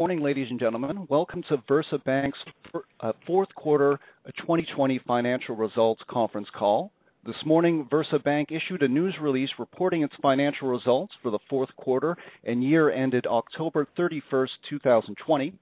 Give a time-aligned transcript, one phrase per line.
[0.00, 1.06] Morning, ladies and gentlemen.
[1.10, 2.38] Welcome to VersaBank's
[3.00, 4.00] uh, fourth quarter
[4.38, 6.90] 2020 financial results conference call.
[7.26, 12.16] This morning, VersaBank issued a news release reporting its financial results for the fourth quarter
[12.44, 15.52] and year ended October 31st, 2020.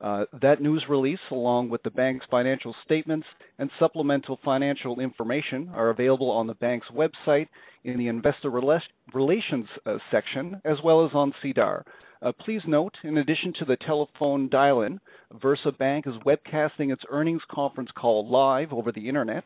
[0.00, 3.28] Uh, that news release, along with the bank's financial statements
[3.60, 7.46] and supplemental financial information, are available on the bank's website
[7.84, 11.84] in the Investor Relations uh, section, as well as on SEDAR.
[12.22, 14.98] Uh, please note, in addition to the telephone dial-in,
[15.34, 19.44] VersaBank is webcasting its earnings conference call live over the internet.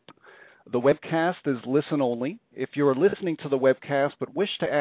[0.71, 2.39] The webcast is listen only.
[2.55, 4.73] If you are listening to the webcast but wish to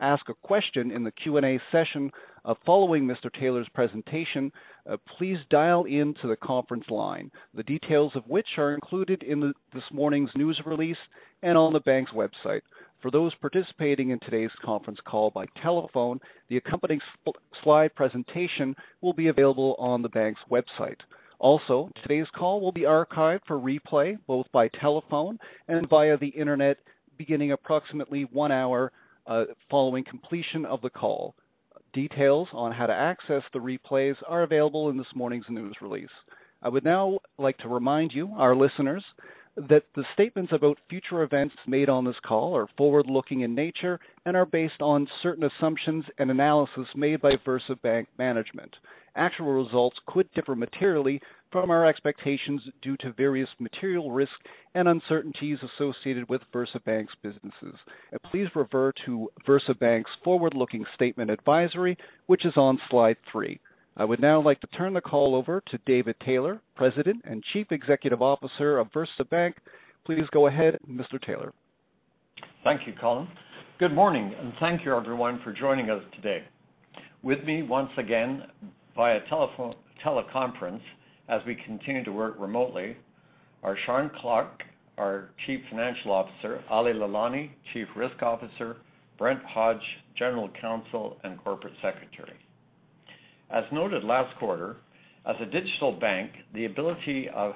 [0.00, 2.10] ask, a question in the Q&A session
[2.44, 3.32] uh, following Mr.
[3.32, 4.50] Taylor's presentation,
[4.88, 9.52] uh, please dial in to the conference line, the details of which are included in
[9.72, 10.96] this morning's news release
[11.42, 12.62] and on the bank's website.
[13.00, 17.00] For those participating in today's conference call by telephone, the accompanying
[17.62, 20.98] slide presentation will be available on the bank's website.
[21.38, 26.78] Also, today's call will be archived for replay both by telephone and via the internet
[27.16, 28.90] beginning approximately one hour
[29.28, 31.36] uh, following completion of the call.
[31.92, 36.08] Details on how to access the replays are available in this morning's news release.
[36.62, 39.04] I would now like to remind you, our listeners,
[39.68, 43.98] that the statements about future events made on this call are forward looking in nature
[44.24, 48.76] and are based on certain assumptions and analysis made by VersaBank management.
[49.16, 51.20] Actual results could differ materially
[51.50, 54.36] from our expectations due to various material risks
[54.74, 57.74] and uncertainties associated with VersaBank's businesses.
[58.12, 63.58] And please refer to VersaBank's forward looking statement advisory, which is on slide three.
[63.98, 67.72] I would now like to turn the call over to David Taylor, President and Chief
[67.72, 69.54] Executive Officer of VersaBank.
[70.06, 71.20] Please go ahead, Mr.
[71.20, 71.52] Taylor.
[72.62, 73.26] Thank you, Colin.
[73.80, 76.44] Good morning, and thank you everyone for joining us today.
[77.24, 78.44] With me once again
[78.94, 79.74] via telephone,
[80.06, 80.80] teleconference
[81.28, 82.96] as we continue to work remotely
[83.64, 84.62] are Shawn Clarke,
[84.96, 88.76] our Chief Financial Officer, Ali Lalani, Chief Risk Officer,
[89.18, 89.82] Brent Hodge,
[90.16, 92.36] General Counsel and Corporate Secretary.
[93.50, 94.76] As noted last quarter,
[95.26, 97.54] as a digital bank, the ability of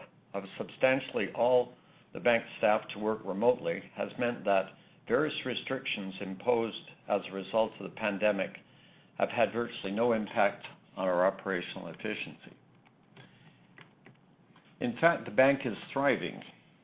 [0.59, 1.75] substantially all
[2.13, 4.71] the bank staff to work remotely has meant that
[5.09, 8.51] various restrictions imposed as a result of the pandemic
[9.19, 10.65] have had virtually no impact
[10.97, 12.57] on our operational efficiency.
[14.81, 16.41] In fact, the bank is thriving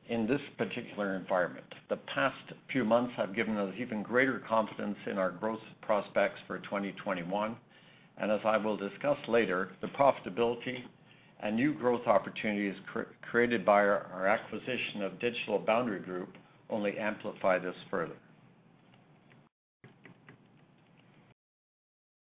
[0.08, 1.66] in this particular environment.
[1.88, 2.36] The past
[2.72, 7.56] few months have given us even greater confidence in our growth prospects for 2021
[8.20, 10.78] and as I will discuss later, the profitability
[11.40, 12.74] and new growth opportunities
[13.30, 16.30] created by our acquisition of Digital Boundary Group
[16.68, 18.16] only amplify this further.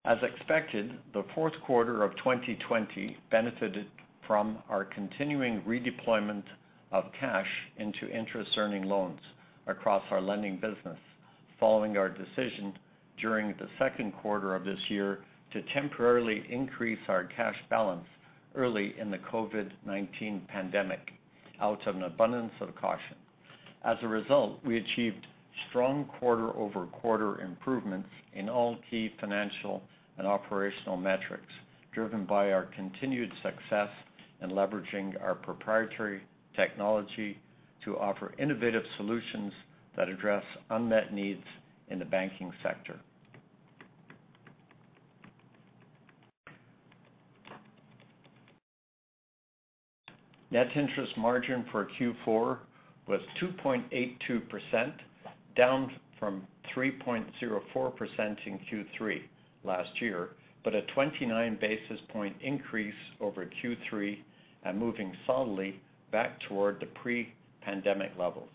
[0.04, 3.86] As expected, the fourth quarter of 2020 benefited
[4.26, 6.44] from our continuing redeployment
[6.92, 7.46] of cash
[7.78, 9.20] into interest-earning loans
[9.66, 10.98] across our lending business,
[11.58, 12.72] following our decision
[13.20, 15.20] during the second quarter of this year
[15.52, 18.06] to temporarily increase our cash balance
[18.54, 21.12] early in the COVID-19 pandemic
[21.60, 23.16] out of an abundance of caution.
[23.84, 25.26] As a result, we achieved
[25.68, 29.82] strong quarter-over-quarter improvements in all key financial
[30.18, 31.52] and operational metrics,
[31.92, 33.88] driven by our continued success
[34.42, 36.22] in leveraging our proprietary
[36.56, 37.38] technology
[37.84, 39.52] to offer innovative solutions
[39.96, 41.44] that address unmet needs
[41.88, 42.98] in the banking sector.
[50.50, 52.58] Net interest margin for Q4
[53.06, 54.92] was 2.82%,
[55.56, 56.46] down from
[56.76, 59.20] 3.04% in Q3
[59.64, 60.30] last year,
[60.64, 64.18] but a 29 basis point increase over Q3
[64.64, 65.80] and moving solidly
[66.12, 68.48] back toward the pre-pandemic levels.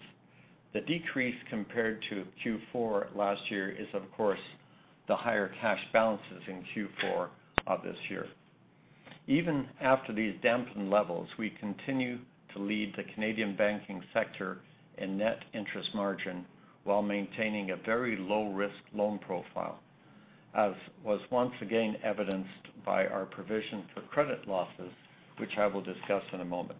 [0.73, 4.39] The decrease compared to Q4 last year is, of course,
[5.07, 7.27] the higher cash balances in Q4
[7.67, 8.25] of this year.
[9.27, 12.19] Even after these dampened levels, we continue
[12.53, 14.59] to lead the Canadian banking sector
[14.97, 16.45] in net interest margin
[16.83, 19.79] while maintaining a very low-risk loan profile.
[20.55, 20.73] as
[21.03, 22.49] was once again evidenced
[22.85, 24.91] by our provision for credit losses,
[25.37, 26.79] which I will discuss in a moment.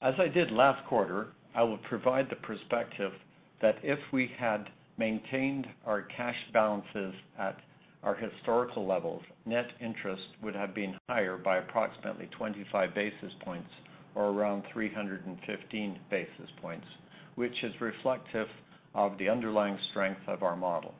[0.00, 3.12] As I did last quarter, I will provide the perspective
[3.60, 7.56] that if we had maintained our cash balances at
[8.02, 13.68] our historical levels, net interest would have been higher by approximately 25 basis points
[14.14, 16.86] or around 315 basis points,
[17.34, 18.48] which is reflective
[18.94, 20.94] of the underlying strength of our model.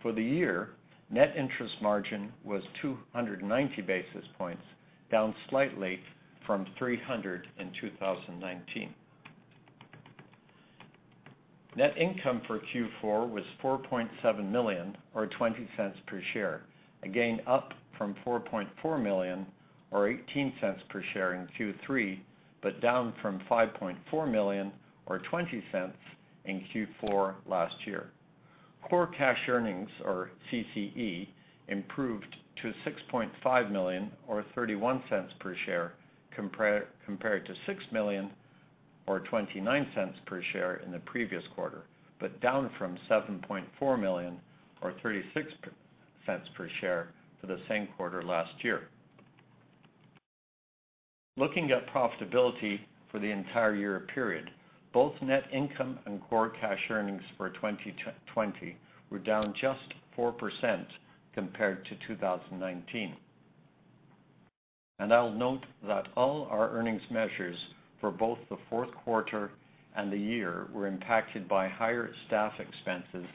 [0.00, 0.70] For the year,
[1.10, 4.62] net interest margin was 290 basis points,
[5.10, 6.00] down slightly
[6.46, 8.94] from 300 in 2019.
[11.74, 15.66] Net income for Q4 was 4.7 million or $0.20
[16.06, 16.62] per share,
[17.02, 19.46] again up from 4.4 million
[19.90, 22.18] or $0.18 per share in Q3,
[22.62, 24.70] but down from 5.4 million
[25.06, 25.92] or $0.20
[26.44, 28.10] in Q4 last year.
[28.88, 31.28] Core cash earnings, or CCE,
[31.68, 35.00] improved to 6.5 million or $0.31
[35.40, 35.92] per share
[36.34, 38.30] compared to 6 million
[39.06, 41.82] or $0.29 per share in the previous quarter,
[42.20, 44.40] but down from 7.4 million
[44.80, 45.54] or $0.36
[46.54, 47.08] per share
[47.40, 48.88] for the same quarter last year.
[51.36, 54.50] Looking at profitability for the entire year period,
[54.92, 58.76] both net income and core cash earnings for 2020
[59.10, 60.86] were down just 4%
[61.34, 63.16] compared to 2019.
[65.10, 67.56] I'll note that all our earnings measures
[68.02, 69.52] for both the fourth quarter
[69.96, 73.26] and the year were impacted by higher staff expenses,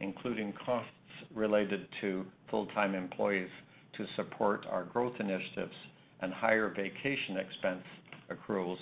[0.00, 0.90] including costs
[1.34, 3.48] related to full-time employees
[3.96, 5.72] to support our growth initiatives
[6.20, 7.84] and higher vacation expense
[8.30, 8.78] accruals,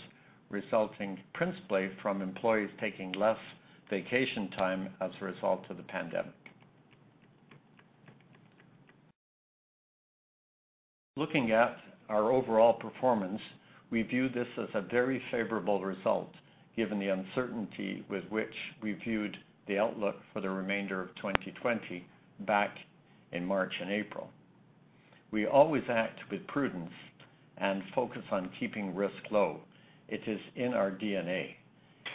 [0.48, 3.38] resulting principally from employees taking less
[3.90, 6.32] vacation time as a result of the pandemic.
[11.16, 11.76] Looking at
[12.08, 13.40] our overall performance,
[13.94, 16.32] we view this as a very favorable result
[16.74, 18.52] given the uncertainty with which
[18.82, 19.36] we viewed
[19.68, 22.04] the outlook for the remainder of 2020
[22.40, 22.76] back
[23.30, 24.28] in March and April.
[25.30, 26.90] We always act with prudence
[27.58, 29.60] and focus on keeping risk low.
[30.08, 31.50] It is in our DNA.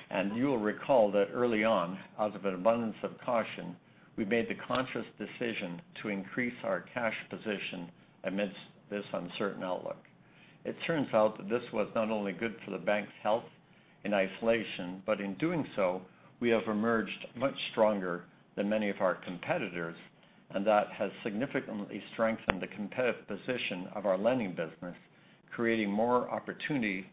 [0.10, 3.74] And you will recall that early on, out of an abundance of caution,
[4.18, 7.90] we made the conscious decision to increase our cash position
[8.26, 8.58] amidst
[8.90, 10.09] this uncertain outlook.
[10.66, 13.46] It turns out that this was not only good for the bank's health
[14.04, 16.02] in isolation, but in doing so,
[16.40, 18.24] we have emerged much stronger
[18.56, 19.96] than many of our competitors,
[20.52, 24.96] and that has significantly strengthened the competitive position of our lending business,
[25.54, 27.06] creating more opportunity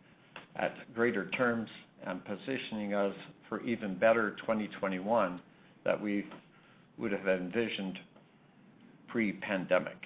[0.56, 1.69] at greater terms
[2.06, 3.14] and positioning us
[3.49, 5.40] for even better 2021
[5.84, 6.25] that we
[6.99, 7.99] would have envisioned
[9.08, 9.96] pre-pandemic.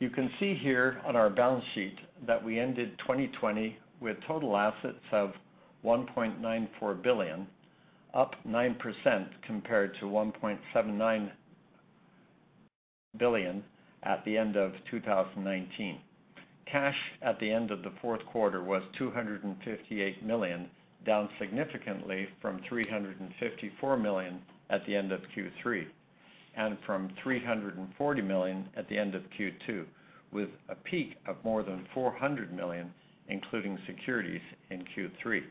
[0.00, 4.96] You can see here on our balance sheet that we ended 2020 with total assets
[5.12, 5.32] of
[5.84, 7.46] 1.94 billion,
[8.14, 8.76] up 9%
[9.46, 11.30] compared to 1.79
[13.18, 13.62] billion
[14.02, 16.00] at the end of 2019.
[16.72, 20.70] Cash at the end of the fourth quarter was 258 million,
[21.04, 24.40] down significantly from 354 million
[24.70, 25.84] at the end of Q3,
[26.56, 29.84] and from 340 million at the end of Q2,
[30.32, 32.92] with a peak of more than 400 million,
[33.28, 34.40] including securities
[34.70, 35.42] in Q3.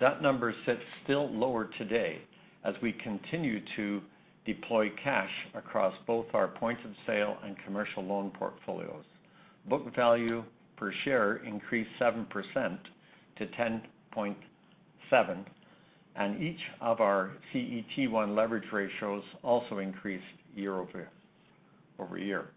[0.00, 2.18] That number sits still lower today
[2.64, 4.00] as we continue to
[4.46, 9.04] deploy cash across both our point-of-sale and commercial loan portfolios.
[9.68, 10.44] Book value
[10.76, 12.26] per share increased 7%
[13.38, 15.44] to 10.7,
[16.18, 20.24] and each of our CET1 leverage ratios also increased
[20.56, 22.48] year-over-year.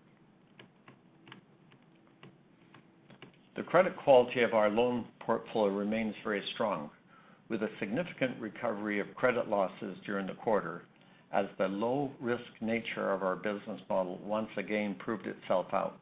[3.56, 6.90] The credit quality of our loan portfolio remains very strong,
[7.50, 10.84] with a significant recovery of credit losses during the quarter
[11.32, 16.00] as the low-risk nature of our business model once again proved itself out.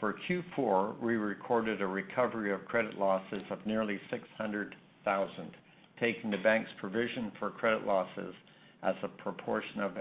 [0.00, 5.56] For Q4, we recorded a recovery of credit losses of nearly 600,000,
[6.00, 8.34] taking the bank's provision for credit losses
[8.82, 9.92] as a proportion of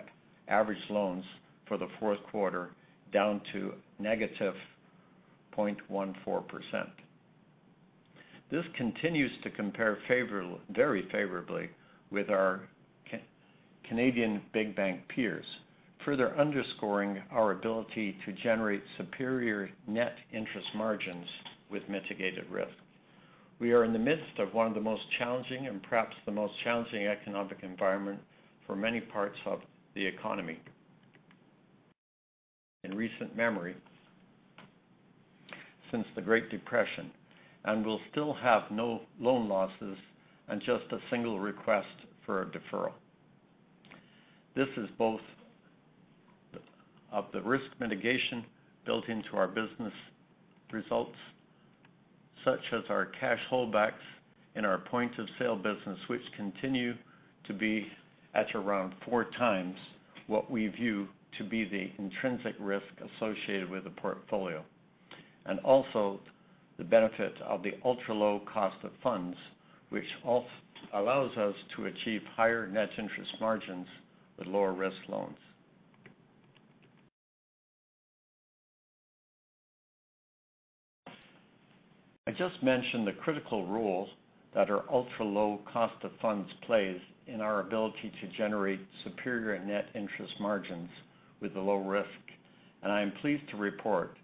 [0.48, 1.26] average loans
[1.68, 2.70] for the fourth quarter
[3.12, 6.90] down to -0.14%.
[8.52, 9.98] This continues to compare
[10.70, 11.70] very favorably
[12.12, 12.62] with our
[13.88, 15.46] Canadian big bank peers.
[16.04, 21.26] further underscoring our ability to generate superior net interest margins
[21.72, 22.76] with mitigated risk.
[23.60, 26.54] We are in the midst of one of the most challenging and perhaps the most
[26.64, 28.20] challenging economic environment
[28.68, 29.60] for many parts of
[29.94, 30.60] the economy
[32.84, 33.76] in recent memory
[35.92, 37.12] since the Great Depression,
[37.64, 39.98] and will still have no loan losses
[40.50, 41.88] and just a single request
[42.26, 42.92] for a deferral.
[44.56, 45.22] This is both
[47.12, 48.46] of the risk mitigation
[48.86, 49.94] built into our business
[50.72, 51.16] results,
[52.46, 53.92] such as our cash holdbacks
[54.56, 56.94] in our point-of-sale business, which continue
[57.48, 57.88] to be
[58.34, 59.76] at around four times
[60.28, 62.86] what we view to be the intrinsic risk
[63.18, 64.64] associated with the portfolio,
[65.48, 66.20] and also
[66.78, 69.36] the benefit of the ultra-low cost of funds,
[69.90, 70.06] which
[70.94, 73.88] allows us to achieve higher net interest margins
[74.38, 75.38] with lower risk loans.
[82.28, 84.08] I just mentioned the critical role
[84.56, 90.34] that our ultra-low cost of funds plays in our ability to generate superior net interest
[90.40, 90.90] margins
[91.40, 92.10] with the low risk,
[92.82, 94.18] and I am pleased to report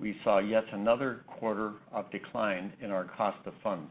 [0.00, 3.90] we saw yet another quarter of decline in our cost of funds,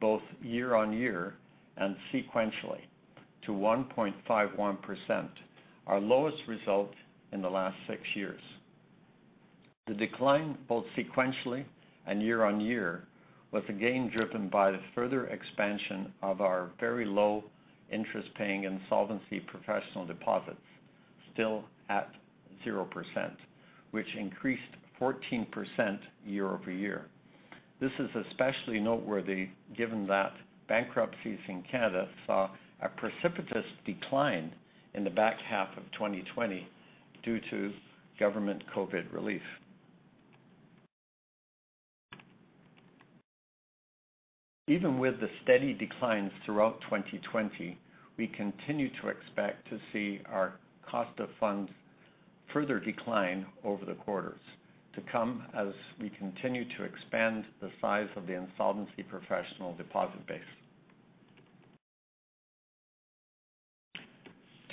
[0.00, 1.34] both year-on-year
[1.76, 2.80] and sequentially,
[3.44, 5.28] to 1.51%,
[5.86, 6.92] our lowest result
[7.32, 8.40] in the last six years.
[9.86, 11.66] The decline, both sequentially
[12.06, 13.04] and year-on-year,
[13.52, 17.44] was again driven by the further expansion of our very low
[17.90, 20.56] interest-paying insolvency professional deposits,
[21.32, 22.10] still at
[22.66, 22.86] 0%,
[23.92, 24.62] which increased
[25.00, 25.46] 14%
[26.26, 27.06] year-over-year.
[27.80, 30.32] This is especially noteworthy given that
[30.68, 32.50] bankruptcies in Canada saw
[32.82, 34.52] a precipitous decline
[34.94, 36.66] in the back half of 2020
[37.22, 37.72] due to
[38.18, 39.42] government COVID relief.
[44.68, 47.78] Even with the steady declines throughout 2020,
[48.18, 50.54] we continue to expect to see our
[50.90, 51.70] cost of funds
[52.52, 54.40] further decline over the quarters
[54.96, 55.68] to come as
[56.00, 60.40] we continue to expand the size of the insolvency professional deposit base.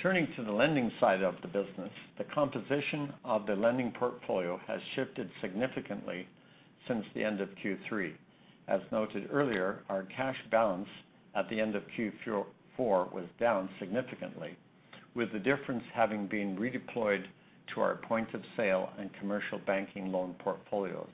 [0.02, 4.80] Turning to the lending side of the business, the composition of the lending portfolio has
[4.96, 6.26] shifted significantly
[6.88, 8.12] since the end of Q3.
[8.66, 10.88] As noted earlier, our cash balance
[11.34, 14.56] at the end of Q4 was down significantly,
[15.14, 17.24] with the difference having been redeployed
[17.74, 21.08] to our point-of-sale and commercial banking loan portfolios.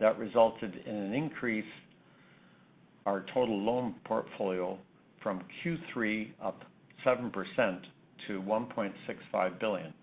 [0.00, 1.70] That resulted in an increase in
[3.04, 4.78] our total loan portfolio
[5.22, 6.62] from Q3 up
[7.04, 7.32] 7%
[8.26, 9.94] to 1.65 billion.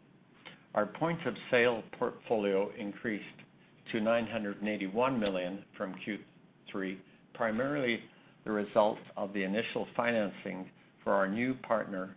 [0.76, 3.24] Our point-of-sale portfolio increased
[3.92, 5.94] to 981 million from
[6.74, 6.98] Q3,
[7.34, 8.00] primarily
[8.46, 10.70] the result of the initial financing
[11.04, 12.16] for our new partner,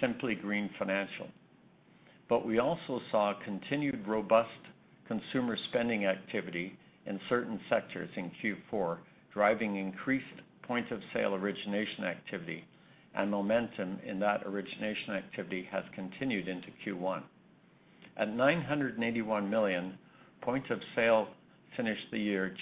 [0.00, 1.28] Simply Green Financial.
[2.28, 4.48] But we also saw continued robust
[5.06, 8.98] consumer spending activity in certain sectors in Q4,
[9.32, 10.24] driving increased
[10.62, 12.64] point-of-sale origination activity,
[13.16, 17.22] and momentum in that origination activity has continued into Q1.
[18.16, 19.98] At 981 million,
[20.42, 21.28] point-of-sale
[21.76, 22.54] finished the year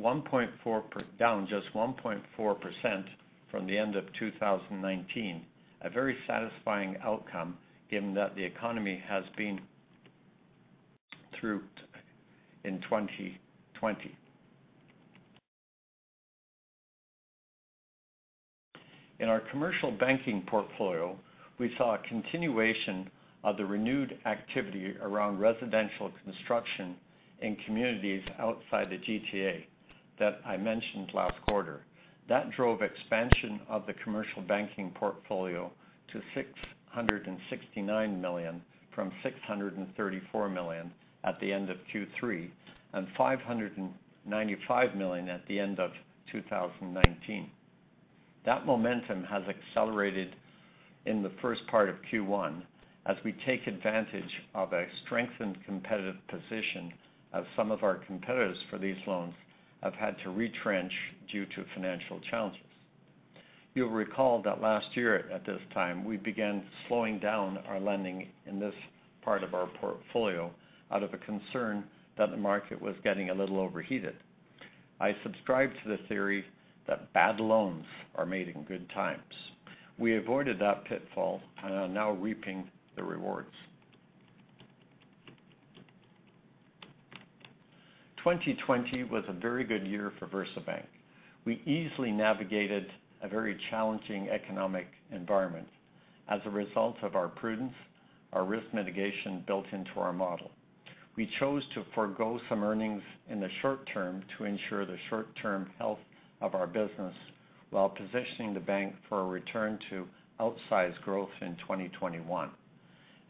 [0.00, 3.04] down just 1.4%
[3.50, 5.42] from the end of 2019,
[5.82, 7.56] a very satisfying outcome
[7.90, 9.60] given that the economy has been
[11.38, 11.62] through
[12.64, 14.16] in 2020.
[19.20, 21.16] In our commercial banking portfolio,
[21.58, 23.08] we saw a continuation
[23.44, 26.96] of the renewed activity around residential construction
[27.40, 29.64] in communities outside the GTA
[30.18, 31.84] that I mentioned last quarter.
[32.28, 35.70] That drove expansion of the commercial banking portfolio
[36.12, 38.62] to 669 million
[38.94, 40.92] from 634 million
[41.24, 42.48] at the end of Q3
[42.92, 45.90] and 595 million at the end of
[46.32, 47.50] 2019.
[48.46, 50.36] That momentum has accelerated
[51.06, 52.62] in the first part of Q1
[53.06, 56.92] as we take advantage of a strengthened competitive position
[57.34, 59.34] as some of our competitors for these loans
[59.84, 60.92] have had to retrench
[61.30, 62.60] due to financial challenges.
[63.74, 68.58] You'll recall that last year at this time, we began slowing down our lending in
[68.58, 68.74] this
[69.22, 70.50] part of our portfolio
[70.90, 71.84] out of a concern
[72.16, 74.14] that the market was getting a little overheated.
[75.00, 76.44] I subscribe to the theory
[76.86, 79.22] that bad loans are made in good times.
[79.98, 83.54] We avoided that pitfall and are now reaping the rewards.
[88.24, 90.86] 2020 was a very good year for VersaBank.
[91.44, 92.86] We easily navigated
[93.22, 95.68] a very challenging economic environment
[96.30, 97.74] as a result of our prudence,
[98.32, 100.50] our risk mitigation built into our model.
[101.18, 106.00] We chose to forego some earnings in the short term to ensure the short-term health
[106.40, 107.14] of our business
[107.68, 110.06] while positioning the bank for a return to
[110.40, 112.50] outsized growth in 2021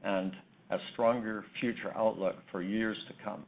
[0.05, 0.33] and
[0.71, 3.45] a stronger future outlook for years to come.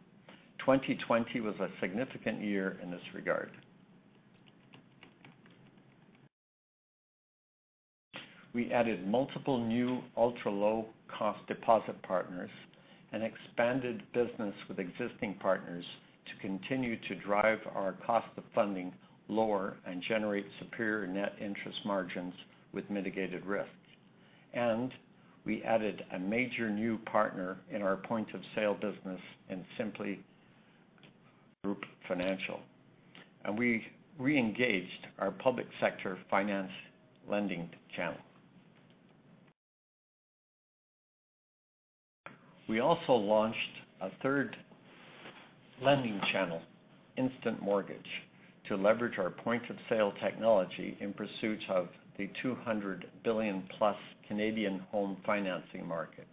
[0.59, 3.51] 2020 was a significant year in this regard.
[8.53, 12.51] We added multiple new ultra-low cost deposit partners
[13.13, 15.85] and expanded business with existing partners
[16.27, 18.93] to continue to drive our cost of funding
[19.29, 22.33] lower and generate superior net interest margins
[22.73, 23.71] with mitigated risks.
[24.55, 24.91] And
[25.45, 29.21] we added a major new partner in our point-of-sale business
[29.51, 30.21] in Simply
[31.67, 32.61] Group Financial.
[33.45, 33.83] And we
[34.21, 36.71] re-engaged our public sector finance
[37.29, 38.21] lending channel.
[42.69, 43.59] We also launched
[44.01, 44.55] a third
[45.83, 46.63] lending channel,
[47.19, 47.99] Instant Mortgage,
[48.69, 53.97] to leverage our point-of-sale technology in pursuit of the 200 billion-plus
[54.29, 56.29] Canadian home financing market.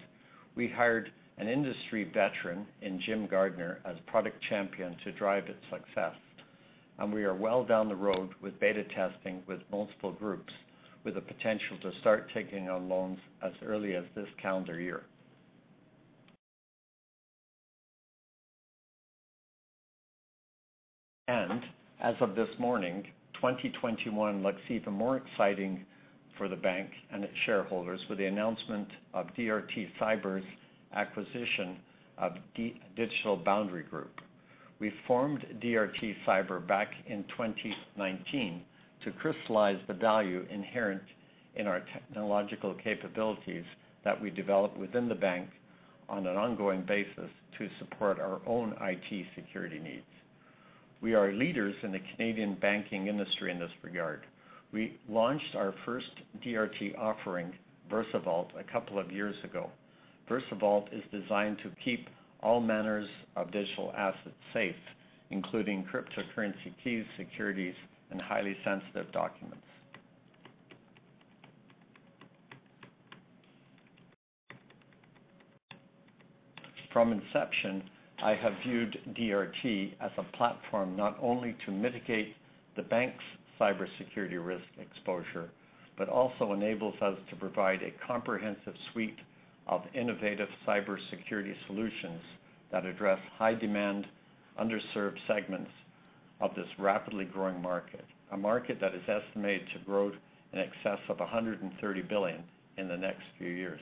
[0.55, 6.15] We hired an industry veteran in Jim Gardner as product champion to drive its success,
[6.99, 10.53] and we are well down the road with beta testing with multiple groups
[11.03, 15.03] with the potential to start taking on loans as early as this calendar year.
[21.27, 21.61] And
[22.01, 23.03] as of this morning,
[23.35, 25.85] 2021 looks even more exciting
[26.37, 30.43] for the bank and its shareholders with the announcement of DRT Cyber's
[30.93, 31.77] acquisition
[32.17, 32.33] of
[32.95, 34.21] Digital Boundary Group.
[34.79, 38.61] We formed DRT Cyber back in 2019
[39.03, 41.01] to crystallize the value inherent
[41.55, 43.65] in our technological capabilities
[44.03, 45.49] that we develop within the bank
[46.09, 50.03] on an ongoing basis to support our own IT security needs.
[51.01, 54.25] We are leaders in the Canadian banking industry in this regard.
[54.71, 56.07] We launched our first
[56.45, 57.53] DRT offering,
[57.91, 59.69] VersaVault, a couple of years ago.
[60.29, 62.07] VersaVault is designed to keep
[62.41, 64.75] all manners of digital assets safe,
[65.31, 67.75] including cryptocurrency keys, securities,
[68.11, 69.63] and highly sensitive documents.
[76.91, 77.83] From inception,
[78.23, 82.35] I have viewed DRT as a platform not only to mitigate
[82.75, 83.23] the bank's
[83.59, 85.49] cybersecurity risk exposure,
[85.97, 89.17] but also enables us to provide a comprehensive suite
[89.67, 92.21] of innovative cybersecurity solutions
[92.71, 94.05] that address high-demand,
[94.59, 95.71] underserved segments
[96.41, 100.11] of this rapidly growing market, a market that is estimated to grow
[100.51, 102.43] in excess of $130 billion
[102.77, 103.81] in the next few years.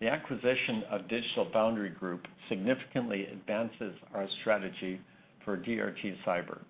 [0.00, 4.98] The acquisition of Digital Boundary Group significantly advances our strategy
[5.44, 6.60] for DRT Cyber.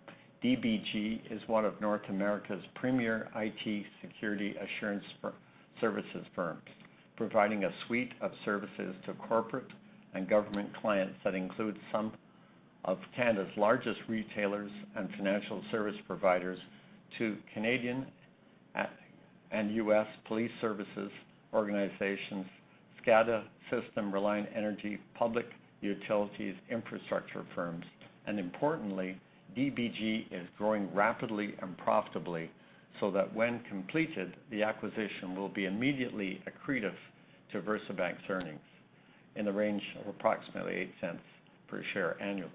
[0.43, 5.05] DBG is one of North America's premier IT security assurance
[5.81, 6.63] services firms,
[7.17, 9.67] providing a suite of services to corporate
[10.15, 12.13] and government clients that includes some
[12.87, 16.59] of Canada's largest retailers and financial service providers
[17.19, 18.07] to Canadian
[19.53, 20.07] and U.S.
[20.27, 21.11] police services
[21.53, 22.47] organizations,
[23.05, 25.47] SCADA system, Reliant Energy, public
[25.83, 27.85] utilities, infrastructure firms.
[28.27, 29.21] And importantly,
[29.57, 32.51] DBG is growing rapidly and profitably
[32.99, 36.95] so that when completed, the acquisition will be immediately accretive
[37.53, 38.61] to VersaBank's earnings
[39.37, 41.19] in the range of approximately 0.08
[41.69, 42.51] per share annually.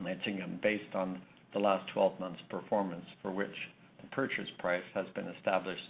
[0.00, 1.20] Matching them based on
[1.52, 3.54] the last 12 months' performance, for which
[4.00, 5.80] the purchase price has been established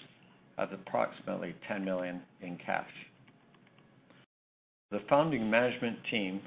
[0.59, 2.91] at approximately 10 million in cash.
[4.91, 6.43] The founding management team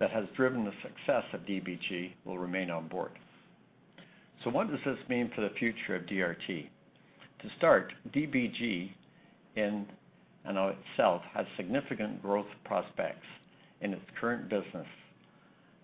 [0.00, 3.12] that has driven the success of DBG will remain on board.
[4.42, 6.46] So what does this mean for the future of DRT?
[6.46, 8.90] To start, DBG
[9.56, 9.86] in
[10.44, 13.26] and of itself has significant growth prospects
[13.80, 14.86] in its current business.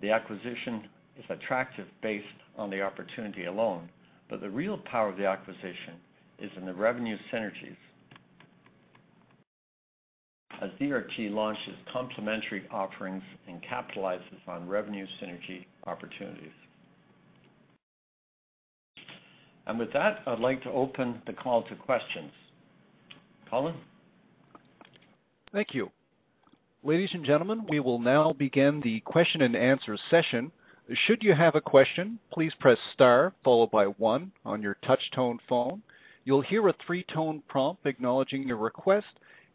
[0.03, 2.27] The acquisition is attractive based
[2.59, 3.89] on the opportunity alone,
[4.29, 5.97] but the real power of the acquisition
[6.39, 7.77] is in the revenue synergies
[10.61, 16.53] as DRT launches complementary offerings and capitalizes on revenue synergy opportunities.
[19.67, 22.33] And with that, I'd like to open the call to questions.
[23.49, 23.75] Colin?
[25.53, 25.91] Thank you.
[26.83, 30.51] Ladies and gentlemen, we will now begin the question and answer session.
[31.07, 35.39] Should you have a question, please press star followed by one on your touch tone
[35.49, 35.83] phone.
[36.25, 39.07] You'll hear a three-tone prompt acknowledging your request,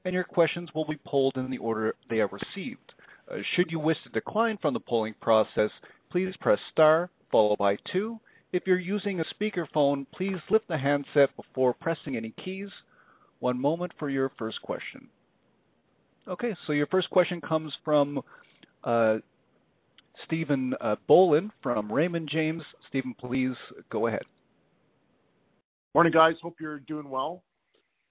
[0.05, 2.93] and your questions will be polled in the order they are received.
[3.29, 5.71] Uh, should you wish to decline from the polling process,
[6.11, 8.19] please press star followed by two.
[8.53, 12.69] If you're using a speakerphone, please lift the handset before pressing any keys.
[13.39, 15.09] One moment for your first question.
[16.27, 18.21] Okay, so your first question comes from
[18.83, 19.17] uh,
[20.25, 22.63] Stephen uh, Boland from Raymond James.
[22.87, 23.55] Stephen, please
[23.89, 24.23] go ahead.
[25.93, 26.35] Morning, guys.
[26.41, 27.43] Hope you're doing well.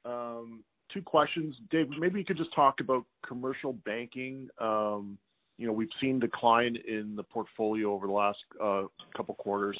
[0.04, 0.62] Um,
[0.94, 1.56] Two questions.
[1.72, 4.48] Dave, maybe you could just talk about commercial banking.
[4.60, 5.18] Um,
[5.58, 8.84] you know, we've seen decline in the portfolio over the last uh,
[9.16, 9.76] couple quarters.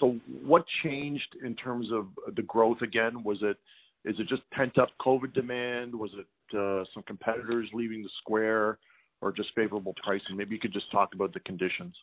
[0.00, 3.22] So what changed in terms of the growth again?
[3.22, 3.58] Was it,
[4.06, 5.94] is it just pent-up COVID demand?
[5.94, 8.78] Was it uh, some competitors leaving the square
[9.20, 10.36] or just favorable pricing?
[10.36, 11.94] Maybe you could just talk about the conditions.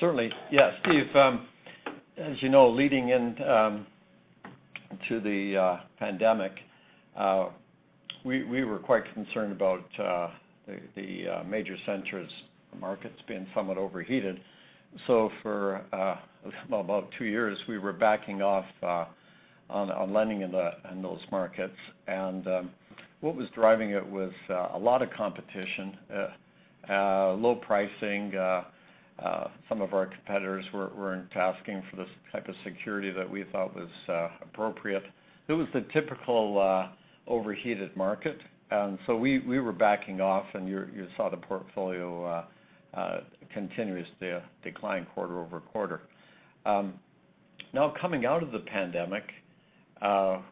[0.00, 0.30] Certainly.
[0.50, 1.46] Yeah, Steve, um,
[2.16, 3.86] as you know, leading in um,
[5.08, 6.52] to the uh, pandemic,
[7.16, 7.48] uh,
[8.24, 10.28] we were quite concerned about uh,
[10.94, 12.30] the major centers
[12.78, 14.40] markets being somewhat overheated.
[15.06, 15.84] So for
[16.68, 18.66] well, about two years, we were backing off
[19.70, 21.76] on lending in those markets.
[22.06, 22.70] And um,
[23.20, 25.96] what was driving it was a lot of competition,
[26.88, 28.32] low pricing.
[29.68, 33.90] Some of our competitors weren't asking for this type of security that we thought was
[34.08, 35.04] uh, appropriate.
[35.48, 36.88] It was the typical uh,
[37.30, 38.38] overheated market.
[38.70, 42.44] And so we were backing off, and you saw the portfolio
[42.94, 43.20] uh,
[43.52, 46.02] continuously decline quarter-over-quarter.
[46.64, 46.94] Um,
[47.72, 49.24] now coming out of the pandemic,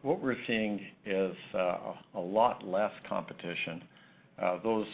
[0.01, 3.83] what we're seeing is a lot less competition.
[4.63, 4.87] Those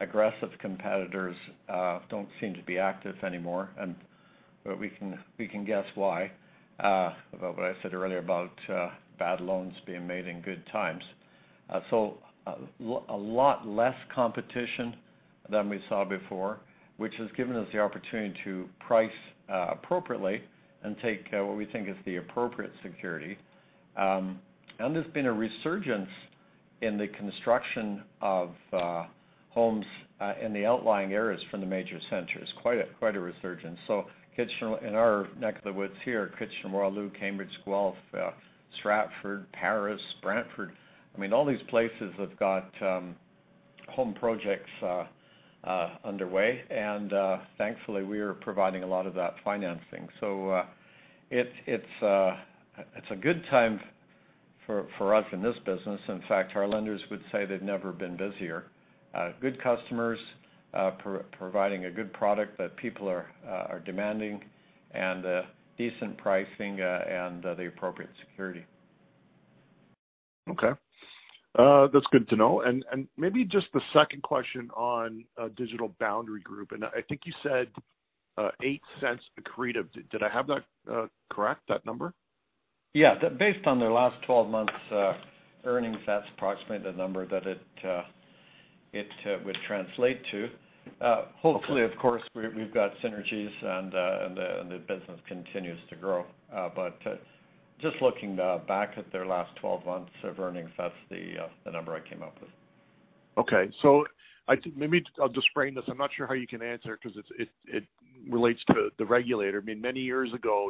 [0.00, 1.36] aggressive competitors
[1.68, 3.94] uh, don't seem to be active anymore, and
[4.64, 4.90] but we
[5.48, 6.30] can guess why
[6.80, 11.02] uh, about what I said earlier about uh, bad loans being made in good times.
[11.90, 14.96] So, a lot less competition
[15.50, 16.58] than we saw before,
[16.96, 19.10] which has given us the opportunity to price
[19.48, 20.42] appropriately
[20.82, 23.38] and take what we think is the appropriate security.
[23.96, 24.40] Um,
[24.78, 26.08] and there's been a resurgence
[26.82, 28.50] in the construction of
[29.50, 29.84] homes
[30.20, 32.48] uh, in the outlying areas from the major centers.
[32.62, 33.78] Quite a resurgence.
[33.86, 38.30] So Kitchener, in our neck of the woods here, Kitchener-Waterloo, Cambridge, Guelph, uh,
[38.78, 40.72] Stratford, Paris, Brantford,
[41.14, 43.16] I mean, all these places have got um,
[43.88, 45.06] home projects uh,
[46.04, 46.62] underway.
[46.70, 50.08] And uh, thankfully, we are providing a lot of that financing.
[50.20, 50.62] So,
[51.30, 51.90] it's
[53.10, 53.80] a good time
[54.96, 56.00] for us in this business.
[56.08, 58.66] In fact, our lenders would say they've never been busier.
[59.14, 60.18] Uh, good customers
[60.72, 60.92] uh,
[61.36, 64.40] providing a good product that people are uh, demanding
[64.92, 65.24] and
[65.76, 68.64] decent pricing and the appropriate security.
[70.48, 70.70] Okay.
[71.56, 72.60] That's good to know.
[72.60, 75.24] And and maybe just the second question on
[75.56, 76.70] Digital Boundary Group.
[76.70, 77.66] And I think you said
[78.38, 78.80] 0.08
[79.40, 79.88] accretive.
[80.10, 82.14] Did I have that correct, that number?
[82.94, 83.14] Yeah.
[83.38, 84.72] Based on their last 12 months
[85.64, 87.60] earnings, that's approximately the number that it
[88.92, 90.48] Uh, would translate to.
[91.00, 94.36] Uh, hopefully, of course, we've got synergies uh, and
[94.68, 96.24] the business continues to grow.
[96.50, 96.98] But
[97.80, 102.22] just looking back at their last 12 months of earnings, that's the number I came
[102.22, 102.50] up with.
[103.38, 103.70] Okay.
[104.74, 105.84] Maybe I'll just frame this.
[105.86, 107.16] I'm not sure how you can answer because
[107.68, 107.84] it
[108.28, 109.60] relates to the regulator.
[109.60, 110.68] I mean, many years ago,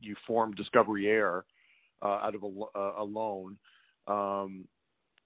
[0.00, 1.44] you formed Discovery Air
[2.02, 3.56] out of a loan.
[4.06, 4.68] Um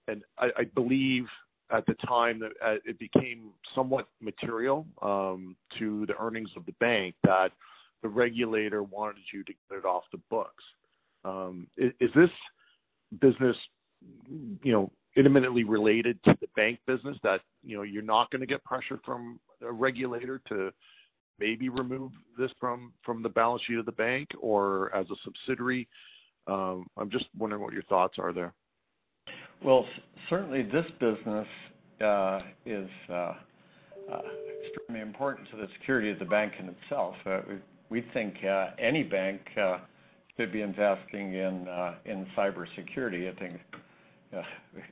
[0.06, 1.26] and I believe
[1.70, 6.72] at the time that uh, it became somewhat material um, to the earnings of the
[6.80, 7.52] bank that
[8.02, 10.64] the regulator wanted you to get it off the books.
[11.24, 12.30] Um, is this
[13.20, 13.56] business,
[14.28, 18.62] you know, intimately related to the bank business that, you know, you're not gonna get
[18.64, 20.70] pressure from a regulator to
[21.38, 25.88] maybe remove this from from the balance sheet of the bank or as a subsidiary?
[26.46, 28.54] Um, I'm just wondering what your thoughts are there.
[29.64, 29.84] Well,
[30.30, 31.46] certainly this business
[32.00, 33.34] uh, is uh, uh,
[34.64, 37.16] extremely important to the security of the bank in itself.
[37.90, 38.36] We think
[38.78, 39.40] any bank
[40.36, 43.34] should be investing in cybersecurity.
[43.34, 43.60] I think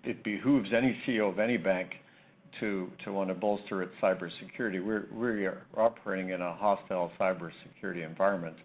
[0.02, 1.90] it behooves any CEO of any bank
[2.60, 4.84] to wanna bolster its cybersecurity.
[4.84, 8.56] We are operating in a hostile cybersecurity environment.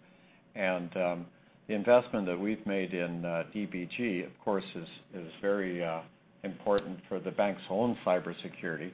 [0.54, 1.26] and um,
[1.68, 6.00] the investment that we've made in uh, DBG, of course, is very uh,
[6.44, 8.90] important for the bank's own cybersecurity.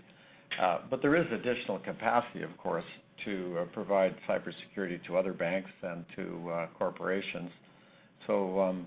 [0.61, 2.85] Uh, but there is additional capacity, of course,
[3.25, 7.51] to provide cybersecurity to other banks and to corporations.
[8.27, 8.87] So um,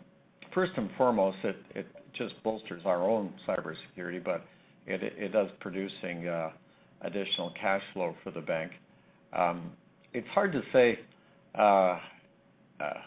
[0.53, 4.45] first and foremost, it, just bolsters our own cybersecurity, but
[4.85, 6.27] it, does producing
[7.01, 8.71] additional cash flow for the bank.
[9.33, 9.71] Um,
[10.13, 10.99] it's hard to say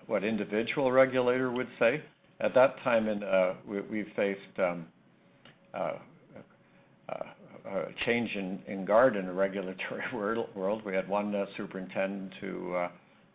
[0.07, 2.03] what individual regulator would say.
[2.41, 4.87] At that time, in, uh, we, we faced um,
[5.73, 5.93] uh,
[7.09, 7.15] uh,
[7.67, 10.03] a change in, in guard in the regulatory
[10.55, 10.83] world.
[10.85, 12.89] We had one uh, superintendent who uh,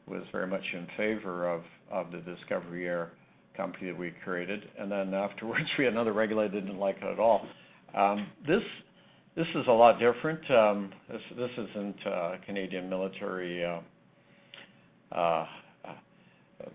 [0.08, 3.12] was very much in favor of, of the Discovery Air
[3.56, 7.04] company that we created, and then afterwards we had another regulator that didn't like it
[7.04, 7.48] at all.
[7.96, 8.64] Um, this
[9.36, 10.40] this is a lot different.
[10.52, 13.80] Um, this this isn't uh, Canadian military uh,
[15.12, 15.46] uh,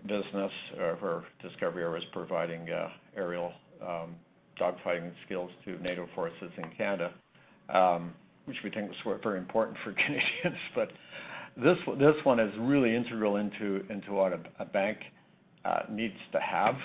[0.07, 4.15] business where Discovery Air was providing uh, aerial um,
[4.59, 7.11] dogfighting skills to NATO forces in Canada,
[7.69, 8.13] um,
[8.45, 10.61] which we think was very important for Canadians.
[10.73, 10.91] But
[11.57, 14.97] this this one is really integral into into what a, a bank
[15.63, 16.75] uh, needs to have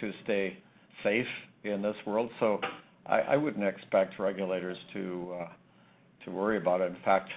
[0.00, 0.56] to stay
[1.02, 1.26] safe
[1.64, 2.30] in this world.
[2.40, 2.60] So
[3.06, 5.48] I, I wouldn't expect regulators to uh,
[6.24, 6.90] to worry about it.
[6.90, 7.30] In fact,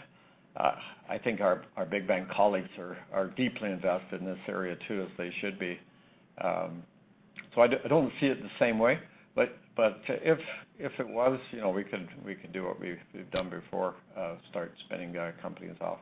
[0.58, 5.32] I think our, big bank colleagues are, deeply invested in this area too, as they
[5.42, 5.78] should be.
[6.44, 6.84] Um,
[7.56, 9.00] so I don't see it the same way.
[9.36, 9.58] But
[10.08, 10.40] if
[11.00, 12.98] it was, you know, we could do what we've,
[13.32, 16.00] done before, uh, start spinning uh, companies off.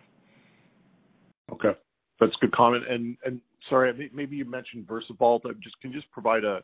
[1.51, 1.77] Okay,
[2.19, 2.83] that's a good comment.
[2.89, 5.43] And sorry, maybe you mentioned VersaVault.
[5.43, 6.61] Can you just provide a,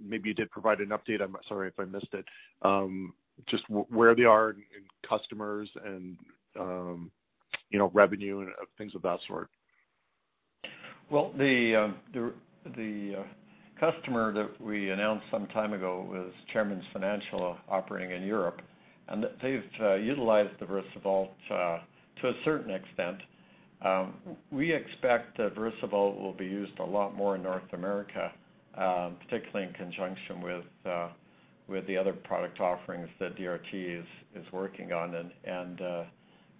[0.00, 1.20] maybe you did provide an update.
[1.22, 2.24] I'm sorry if I missed it.
[2.62, 3.14] Um,
[3.48, 4.64] just where they are in
[5.08, 6.16] customers and
[6.58, 7.10] um,
[7.70, 9.48] you know revenue and uh, things of that sort.
[11.10, 12.32] Well, the uh, the
[12.76, 13.22] the uh,
[13.80, 18.60] customer that we announced some time ago was Chairman's Financial operating in Europe,
[19.08, 21.78] and they've uh, utilized the VersaVault uh,
[22.20, 23.18] to a certain extent.
[23.84, 24.14] Um,
[24.50, 28.32] we expect that VersaVault will be used a lot more in North America,
[28.76, 31.08] um, particularly in conjunction with uh,
[31.68, 36.04] with the other product offerings that DRT is is working on and and uh,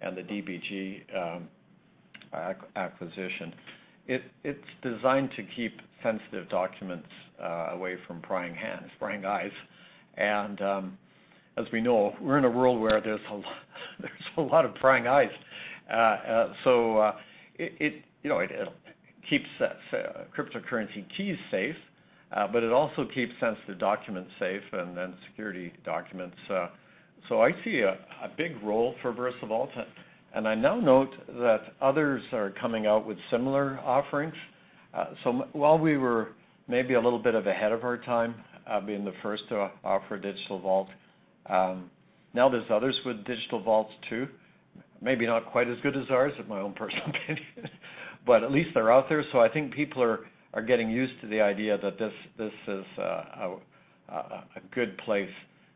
[0.01, 1.47] and the DBG um,
[2.75, 3.53] acquisition.
[4.07, 7.07] It's designed to keep sensitive documents
[7.41, 9.51] uh, away from prying hands, prying eyes,
[10.17, 10.97] and um,
[11.57, 13.19] as we know, we're in a world where there's
[14.37, 15.29] a lot of prying eyes.
[15.91, 17.11] Uh, uh, so
[17.55, 18.69] it, it, you know it, it
[19.29, 19.45] keeps
[20.35, 21.75] cryptocurrency keys safe,
[22.51, 26.37] but it also keeps sensitive documents safe and then security documents.
[27.29, 27.95] So I see a,
[28.37, 29.69] big role for VersaVault,
[30.33, 34.33] and I now note that others are coming out with similar offerings.
[34.93, 36.29] Uh, so while we were
[36.67, 38.33] maybe a little bit of ahead of our time,
[38.67, 40.87] uh, being the first to offer digital vault,
[41.47, 41.91] um,
[42.33, 44.27] now there's others with digital vaults too.
[44.99, 47.69] Maybe not quite as good as ours, in my own personal opinion,
[48.25, 49.23] but at least they're out there.
[49.31, 50.21] So I think people are
[50.55, 53.59] are getting used to the idea that this this is a,
[54.09, 55.29] a good place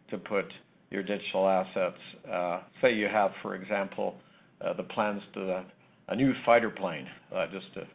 [0.09, 0.45] to put
[0.93, 1.97] your digital assets.
[2.31, 4.15] Uh, say you have, for example,
[4.61, 5.63] uh, the plans to
[6.09, 7.85] a new fighter plane, uh, just to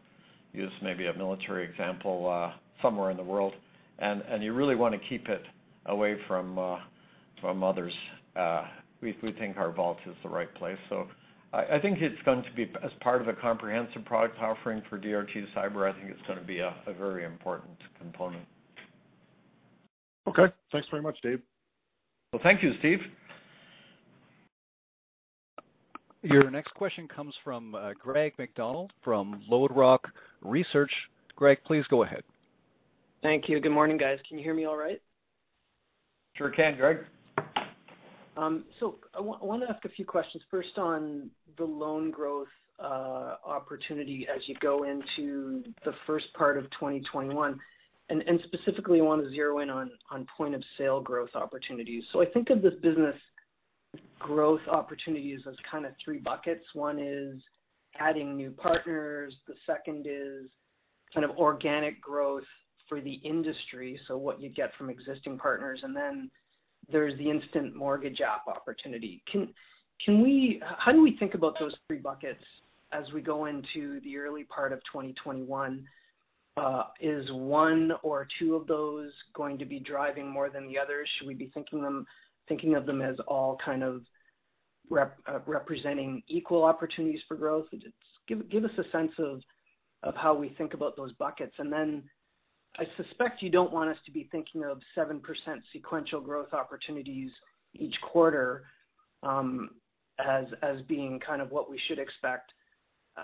[0.53, 3.55] use maybe a military example somewhere in the world,
[4.01, 5.43] and and you really want to keep it
[5.87, 6.79] away from
[7.41, 7.93] from others.
[9.01, 10.79] We we think our vault is the right place.
[10.89, 11.07] So
[11.53, 15.47] I, think it's going to be as part of a comprehensive product offering for DRT
[15.57, 15.89] Cyber.
[15.89, 18.45] I think it's going to be a very important component.
[20.27, 21.41] Okay, thanks very much, Dave.
[22.33, 22.99] Well, thank you, Steve.
[26.23, 30.01] Your next question comes from uh, Greg McDonald from LodeRock
[30.43, 30.91] Research.
[31.37, 32.23] Greg, please go ahead.
[33.23, 33.61] Thank you.
[33.61, 34.19] Good morning, guys.
[34.29, 35.01] Can you hear me all right?
[36.37, 36.99] Sure can, Greg.
[38.37, 40.43] Um, so I, w- I want to ask a few questions.
[40.51, 46.65] First, on the loan growth uh, opportunity as you go into the first part of
[46.73, 47.59] 2021,
[48.11, 52.05] and, and specifically, I want to zero in on on point of sale growth opportunities.
[52.13, 53.15] So I think of this business
[54.19, 56.65] growth opportunities as kind of three buckets.
[56.75, 57.41] One is
[57.99, 59.35] adding new partners.
[59.47, 60.49] The second is
[61.13, 62.45] kind of organic growth
[62.89, 65.81] for the industry, so what you get from existing partners.
[65.83, 66.31] And then
[66.91, 69.23] there's the instant mortgage app opportunity.
[69.31, 69.53] Can
[70.05, 70.63] can we?
[70.79, 72.43] How do we think about those three buckets
[72.93, 75.85] as we go into the early part of 2021?
[76.59, 81.09] Uh, is one or two of those going to be driving more than the others?
[81.17, 82.07] Should we be thinking them
[82.49, 84.03] thinking of them as all kind of
[84.91, 87.67] uh, representing equal opportunities for growth.
[87.73, 87.95] Just
[88.27, 89.43] give give us a sense of
[90.03, 91.53] of how we think about those buckets.
[91.59, 92.05] And then
[92.79, 95.21] I suspect you don't want us to be thinking of 7%
[95.73, 97.31] sequential growth opportunities
[97.75, 98.65] each quarter
[99.23, 99.71] um,
[100.19, 102.53] as as being kind of what we should expect.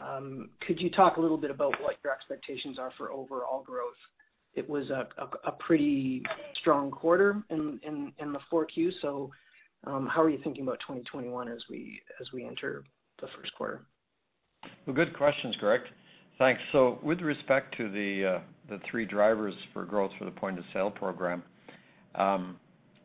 [0.02, 3.92] Um, could you talk a little bit about what your expectations are for overall growth?
[4.54, 5.06] It was a,
[5.58, 6.22] pretty
[6.60, 7.80] strong quarter in,
[8.18, 8.90] the 4Q.
[9.02, 9.30] So,
[9.86, 12.00] um, how are you thinking about 2021 as we
[12.46, 12.84] enter
[13.20, 13.82] the first quarter?
[14.94, 15.80] Good questions, Greg.
[16.38, 16.60] Thanks.
[16.72, 18.40] So, with respect to the
[18.72, 21.42] uh, three drivers for growth for the point of sale program,
[22.14, 22.56] um,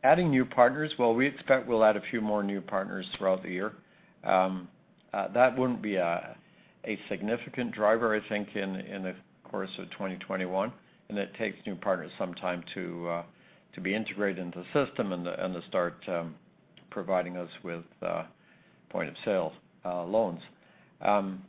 [0.04, 0.92] adding new partners.
[0.98, 3.72] Well, we expect we'll add a few more new partners throughout the year.
[5.12, 6.36] Uh, that wouldn't be a
[6.86, 9.14] a significant driver, I think, in the
[9.44, 10.72] course of 2021,
[11.08, 13.22] and it takes new partners some time to uh,
[13.82, 16.34] be integrated into the system and to, start um,
[16.90, 18.24] providing us with uh,
[18.90, 19.52] point of sale
[19.84, 20.40] uh, loans.
[21.00, 21.42] Um,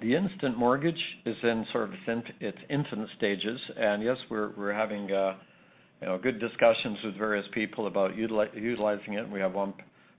[0.00, 1.94] the instant mortgage is in sort of
[2.40, 5.08] its, infant stages, and yes, we're having
[6.22, 9.28] good discussions with various people about utilizing it.
[9.30, 9.74] We have one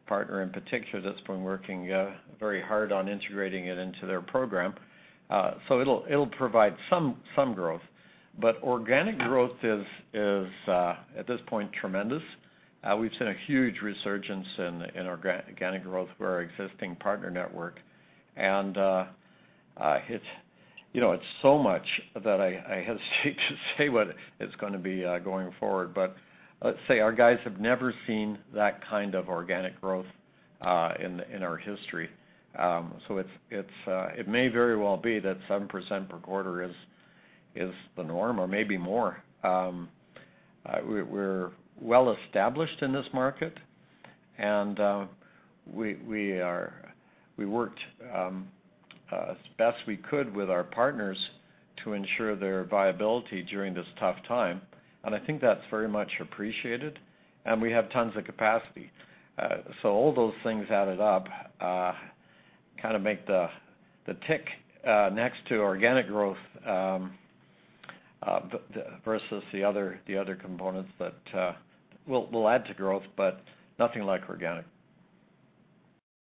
[0.08, 4.74] partner in particular that's been working uh, very hard on integrating it into their program.
[5.30, 7.16] Uh, so it'll provide some
[7.56, 7.82] growth,
[8.39, 9.86] but organic growth is
[10.68, 12.22] uh, at this point tremendous.
[13.00, 17.80] We've seen a huge resurgence in organic growth for our existing partner network,
[18.36, 18.76] and
[20.10, 20.24] it's
[20.92, 24.10] you know it's so much that I, hesitate to say what
[24.42, 26.18] it's going to be going forward, but
[26.63, 30.06] let's say our guys have never seen that kind of organic growth
[30.62, 32.10] uh, in our history.
[32.58, 36.63] Um, so uh, it may very well be that seven percent per quarter
[37.56, 39.21] is the norm, or maybe more.
[39.43, 39.89] Um,
[40.65, 43.58] uh, we, we're well established in this market,
[44.38, 44.80] and
[45.73, 46.93] we are
[47.39, 47.80] worked
[48.15, 48.47] um,
[49.12, 51.17] as best we could with our partners
[51.84, 54.62] to ensure their viability during this tough time
[55.04, 57.00] and I think that's very much appreciated.
[57.46, 58.89] And we have tons of capacity.
[59.38, 61.28] Uh, so all those things added up
[61.60, 61.94] uh,
[62.82, 63.48] kind of make the
[64.06, 64.46] the tick
[64.88, 66.38] uh, next to organic growth
[66.68, 67.13] um,
[68.22, 68.39] uh,
[69.04, 71.54] versus the other the other components that uh,
[72.08, 73.42] will will add to growth, but
[73.80, 74.66] nothing like organic.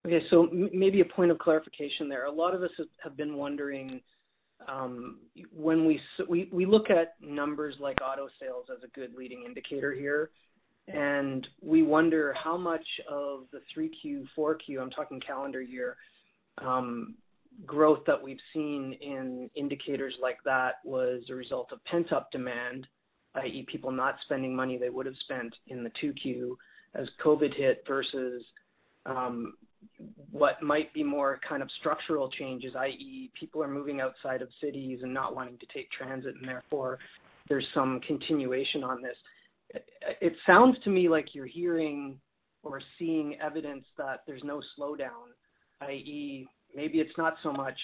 [0.05, 2.25] Okay, so m- maybe a point of clarification there.
[2.25, 2.71] A lot of us
[3.03, 4.01] have been wondering
[4.67, 5.19] um,
[5.55, 9.93] when we, we we look at numbers like auto sales as a good leading indicator
[9.93, 10.31] here,
[10.87, 15.97] and we wonder how much of the 3Q, 4Q, I'm talking calendar year,
[16.57, 17.15] um,
[17.65, 22.87] growth that we've seen in indicators like that was a result of pent-up demand,
[23.35, 26.55] i.e., people not spending money they would have spent in the 2Q
[26.95, 28.43] as COVID hit, versus
[29.05, 29.53] um,
[30.31, 34.99] what might be more kind of structural changes, i.e., people are moving outside of cities
[35.01, 36.99] and not wanting to take transit, and therefore
[37.47, 39.15] there's some continuation on this.
[40.21, 42.19] It sounds to me like you're hearing
[42.63, 45.33] or seeing evidence that there's no slowdown,
[45.81, 47.77] i.e., maybe it's not so much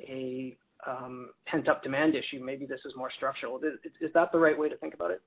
[0.00, 2.42] a um, pent up demand issue.
[2.42, 3.58] Maybe this is more structural.
[3.58, 5.20] Is, is that the right way to think about it?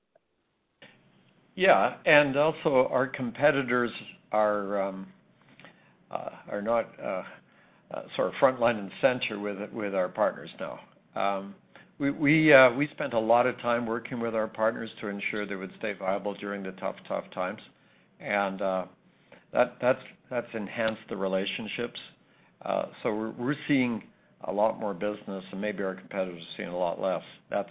[1.54, 3.90] Yeah, and also our competitors
[4.32, 5.06] are um,
[6.10, 7.22] are not uh,
[7.92, 10.80] uh, sort of front line and center with with our partners now.
[11.14, 11.54] Um,
[11.98, 15.46] we we uh, we spent a lot of time working with our partners to ensure
[15.46, 17.60] they would stay viable during the tough tough times,
[18.20, 18.84] and uh,
[19.52, 22.00] that that's that's enhanced the relationships.
[22.62, 24.02] Uh, so we're we're seeing
[24.44, 27.22] a lot more business, and maybe our competitors are seeing a lot less.
[27.50, 27.68] That's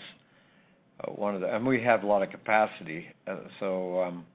[1.01, 3.07] uh, one of the, and we have a lot of capacity.
[3.27, 4.25] Uh, so um,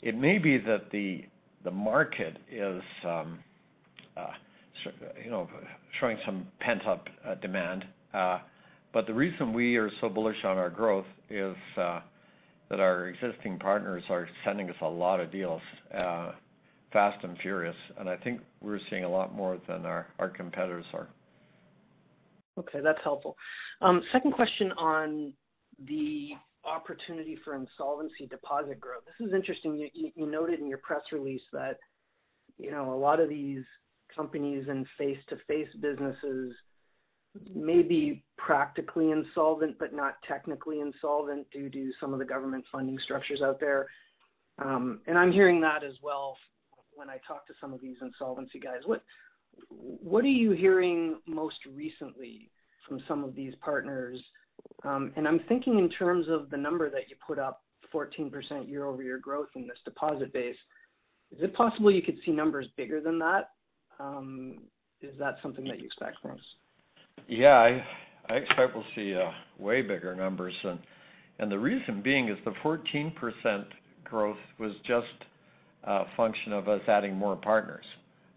[0.00, 1.24] it may be that the
[1.64, 3.38] the market is, um,
[4.16, 4.26] uh,
[5.24, 5.48] you know,
[6.00, 7.84] showing some pent-up uh, demand.
[8.12, 8.38] Uh,
[8.92, 14.02] but the reason we are so bullish on our growth is that our existing partners
[14.10, 15.62] are sending us a lot of deals
[16.92, 21.08] fast and furious, and I think we're seeing a lot more than our competitors are.
[22.58, 23.34] Okay, that's helpful.
[23.80, 25.32] Um, second question on
[25.86, 26.32] the
[26.64, 29.02] opportunity for insolvency deposit growth.
[29.06, 29.76] This is interesting.
[29.76, 31.78] You, you, noted in your press release that
[32.58, 33.64] you know a lot of these
[34.14, 36.52] companies and face-to-face businesses
[37.54, 42.98] may be practically insolvent but not technically insolvent due to some of the government funding
[43.02, 43.86] structures out there.
[44.58, 46.36] Um, and I'm hearing that as well
[46.92, 48.80] when I talk to some of these insolvency guys.
[48.84, 49.02] What
[49.68, 52.50] what are you hearing most recently
[52.86, 54.18] from some of these partners
[54.84, 59.48] and I'm thinking in terms of the number that you put up, 14% year-over-year growth
[59.54, 60.56] in this deposit base.
[61.30, 63.50] Is it possible you could see numbers bigger than that?
[64.00, 64.58] Um,
[65.00, 66.16] is that something that you expect?
[66.22, 66.42] Thanks.
[67.28, 67.84] Yeah, I
[68.28, 70.78] I expect we'll see uh, way bigger numbers, and
[71.38, 73.64] and the reason being is the 14%
[74.04, 75.06] growth was just
[75.84, 77.84] a function of us adding more partners.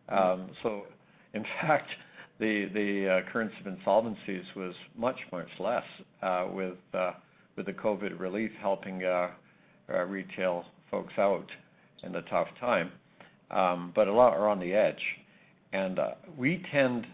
[0.10, 0.84] Um, so,
[1.34, 1.90] in fact,
[2.40, 5.84] the the uh, occurrence of insolvencies was much much less
[6.22, 7.12] uh, with uh,
[7.56, 9.02] with the COVID relief helping
[10.08, 11.48] retail folks out
[12.04, 12.92] in the tough time.
[13.52, 15.02] Um, but a lot are on the edge,
[15.72, 16.00] and
[16.38, 17.06] we tend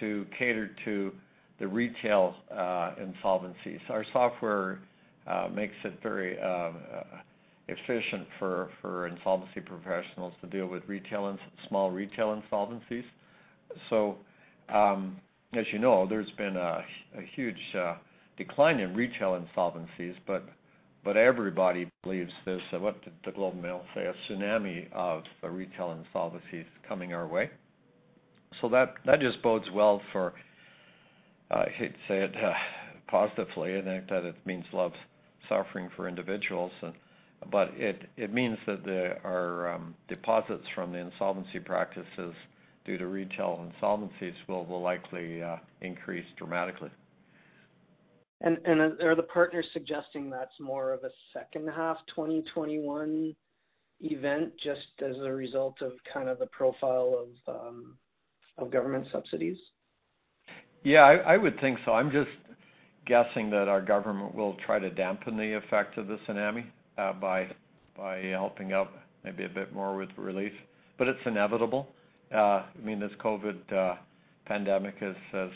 [0.00, 1.12] to cater to
[1.58, 3.80] the retail insolvencies.
[3.90, 4.80] Our software
[5.52, 6.38] makes it very
[7.68, 11.36] efficient for, for insolvency professionals to deal with retail
[11.68, 13.04] small retail insolvencies.
[13.90, 14.16] So,
[14.72, 16.82] as you know, there's been a,
[17.34, 17.96] huge uh,
[18.36, 20.44] decline in retail insolvencies, but
[21.04, 26.64] but everybody believes there's what did the Globe Mail say a tsunami of retail insolvencies
[26.88, 27.50] coming our way.
[28.60, 30.32] So that just bodes well for
[31.50, 32.52] I hate to say it uh,
[33.08, 33.76] positively.
[33.76, 34.92] I think that it means love
[35.48, 36.94] suffering for individuals, and,
[37.50, 42.34] but it means that there are um, deposits from the insolvency practices
[42.84, 46.90] due to retail insolvencies will will likely uh, increase dramatically.
[48.40, 53.34] And and are the partners suggesting that's more of a second half 2021
[54.00, 57.96] event, just as a result of kind of the profile of um,
[58.58, 59.56] of government subsidies?
[60.84, 61.92] Yeah, I, would think so.
[61.92, 62.30] I'm just
[63.06, 66.64] guessing that our government will try to dampen the effect of the tsunami
[66.98, 67.48] uh, by
[67.96, 68.90] by helping out
[69.22, 70.52] maybe a bit more with relief,
[70.98, 71.86] but it's inevitable.
[72.34, 73.96] Uh, I mean, this COVID uh,
[74.46, 75.50] pandemic has,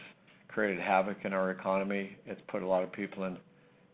[0.49, 2.17] created havoc in our economy.
[2.25, 3.37] It's put a lot of people in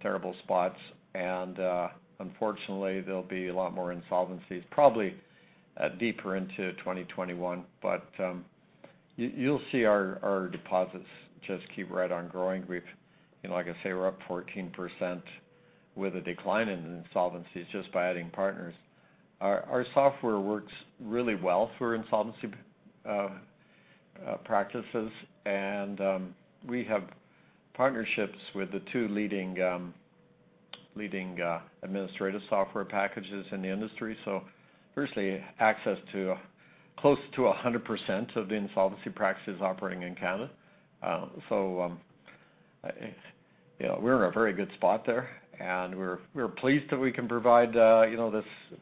[0.01, 0.79] terrible spots,
[1.15, 1.89] and uh,
[2.21, 5.15] unfortunately, there'll be a lot more insolvencies, probably
[5.99, 7.65] deeper into 2021.
[7.83, 8.45] But um,
[9.17, 11.07] you, you'll see our, deposits
[11.45, 12.65] just keep right on growing.
[12.69, 12.83] We've
[13.43, 15.21] you know, like I say, we're up 14%
[15.97, 18.75] with a decline in insolvencies just by adding partners.
[19.41, 22.47] Our software works really well for insolvency
[23.09, 23.29] uh,
[24.27, 25.11] uh, practices,
[25.47, 26.35] and um,
[26.69, 27.03] we have
[27.75, 29.95] partnerships with the two leading um,
[30.95, 34.17] leading uh, administrative software packages in the industry.
[34.25, 34.43] So,
[34.95, 36.35] firstly, access to
[36.99, 40.51] close to 100% of the insolvency practices operating in Canada.
[41.03, 42.01] Uh, so, um,
[43.81, 45.29] you know, we're in a very good spot there,
[45.59, 48.79] and we're we're pleased that we can provide you know this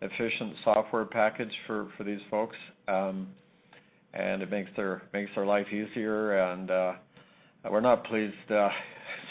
[0.00, 2.56] efficient software package for for these folks,
[2.86, 3.28] um,
[4.18, 6.38] and it makes their makes their life easier.
[6.38, 6.92] And uh,
[7.70, 8.68] we're not pleased uh,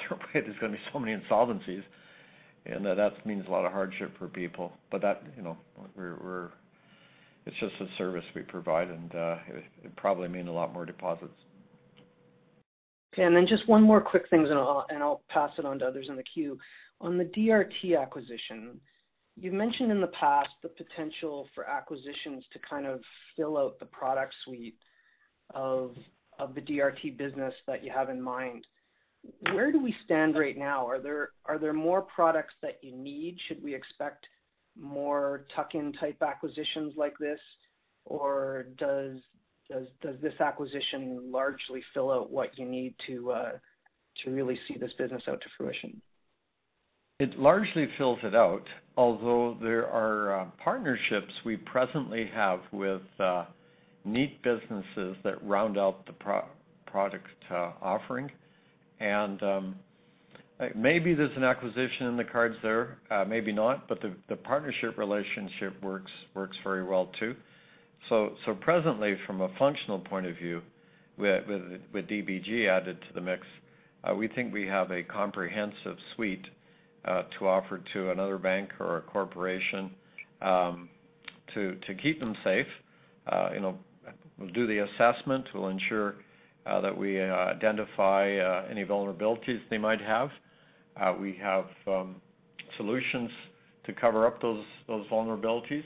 [0.34, 1.84] there's going to be so many insolvencies,
[2.66, 4.72] and uh, that means a lot of hardship for people.
[4.92, 5.58] But that you know
[5.96, 6.50] we're we're
[7.46, 10.86] it's just a service we provide, and uh, it, it probably mean a lot more
[10.86, 11.34] deposits.
[13.14, 15.80] Okay, and then just one more quick thing, and I'll, and I'll pass it on
[15.80, 16.58] to others in the queue.
[17.02, 18.80] On the DRT acquisition,
[19.40, 23.02] you've mentioned in the past the potential for acquisitions to kind of
[23.36, 24.78] fill out the product suite
[25.54, 25.96] of
[26.40, 28.66] of the DRT business that you have in mind.
[29.54, 30.88] Where do we stand right now?
[30.88, 31.00] Are
[31.60, 33.38] there more products that you need?
[33.48, 34.26] Should we expect
[34.80, 37.40] more tuck-in type acquisitions like this,
[38.06, 39.18] or does
[39.70, 43.52] this acquisition largely fill out what you need to uh,
[44.24, 46.02] to really see this business out to fruition?
[47.20, 48.62] It largely fills it out,
[48.96, 53.46] although there are uh, partnerships we presently have with uh,
[54.06, 56.46] neat businesses that round out the pro-
[56.86, 58.30] product uh, offering.
[59.00, 59.76] And um,
[60.76, 64.96] maybe there's an acquisition in the cards there, uh, maybe not, but the, the partnership
[65.00, 67.36] relationship works works very well too.
[68.10, 70.62] So, so presently, from a functional point of view,
[71.18, 73.42] with, with, with DBG added to the mix,
[74.04, 76.46] uh, we think we have a comprehensive suite
[77.08, 79.92] uh, to offer to another bank or a corporation
[80.42, 80.90] um,
[81.54, 82.68] to to keep them safe.
[83.32, 83.78] Uh, you know,
[84.38, 85.46] we'll do the assessment.
[85.54, 86.16] We'll ensure
[86.66, 90.30] uh, that we uh, identify uh, any vulnerabilities they might have.
[91.20, 92.16] we have um,
[92.78, 93.30] solutions
[93.86, 95.84] to cover up those those vulnerabilities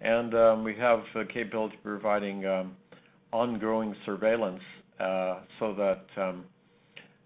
[0.00, 2.76] and um, we have the capability of providing um,
[3.32, 4.62] ongoing surveillance
[4.98, 6.44] uh, so that um,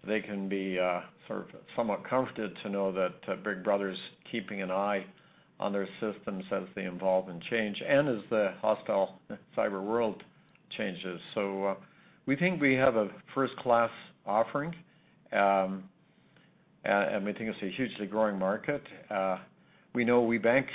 [0.05, 3.97] they can be uh, sort of somewhat comforted to know that uh, Big Brother's
[4.31, 5.05] keeping an eye
[5.59, 9.19] on their systems as they evolve and change, and as the hostile
[9.57, 10.21] cyber world
[10.77, 11.19] changes.
[11.33, 11.75] So uh,
[12.25, 13.91] we think we have a first-class
[14.25, 14.73] offering,
[15.31, 15.83] um,
[16.83, 18.83] and we think it's a hugely growing market.
[19.09, 19.37] Uh,
[19.93, 20.67] we know we bank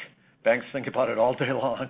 [0.44, 1.86] banks think about it all day long.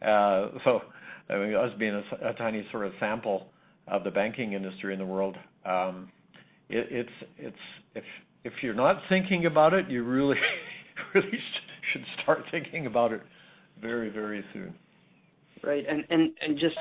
[0.00, 0.80] Uh, so,
[1.28, 3.48] I mean, us being a, a, tiny sort of sample
[3.86, 5.36] of the banking industry in the world,
[5.66, 6.10] um,
[6.70, 7.56] it, it's it's
[7.94, 8.04] if
[8.44, 10.38] if you're not thinking about it, you really
[11.14, 11.38] really
[11.92, 13.22] should start thinking about it
[13.80, 14.74] very very soon.
[15.62, 16.76] Right, and and and just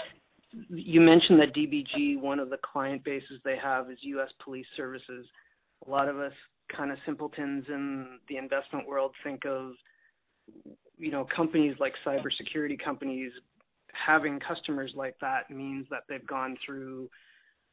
[0.69, 4.29] you mentioned that DBG, one of the client bases they have is U.S.
[4.43, 5.25] Police Services.
[5.87, 6.33] A lot of us
[6.75, 9.71] kind of simpletons in the investment world think of
[10.97, 13.31] you know companies like cybersecurity companies
[13.93, 17.09] having customers like that means that they've gone through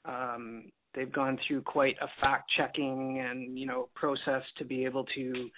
[0.05, 0.65] um,
[0.97, 5.49] they've gone through quite a fact checking and you know process to be able to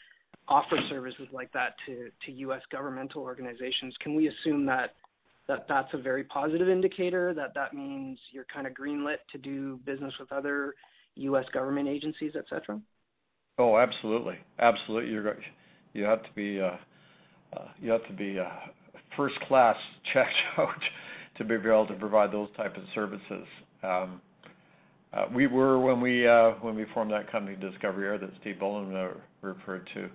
[0.49, 2.61] offer services like that to to U.S.
[2.71, 3.95] governmental organizations.
[4.01, 4.95] Can we assume that
[5.47, 9.79] that that's a very positive indicator that that means you're kind of greenlit to do
[9.87, 10.75] business with other
[11.15, 11.45] U.S.
[11.55, 12.81] government agencies, et cetera?
[13.59, 15.11] Oh, absolutely, absolutely.
[15.11, 15.37] You're
[15.95, 16.77] you have to be uh,
[17.57, 18.49] uh, you have to be uh,
[19.17, 19.77] first class
[20.13, 20.69] checked out
[21.37, 23.47] to be able to provide those type of services.
[23.83, 24.21] Um,
[25.13, 28.61] uh, we were when we uh, when we formed that company, Discovery Air, that Steve
[28.61, 29.09] Boland uh,
[29.41, 30.09] referred to.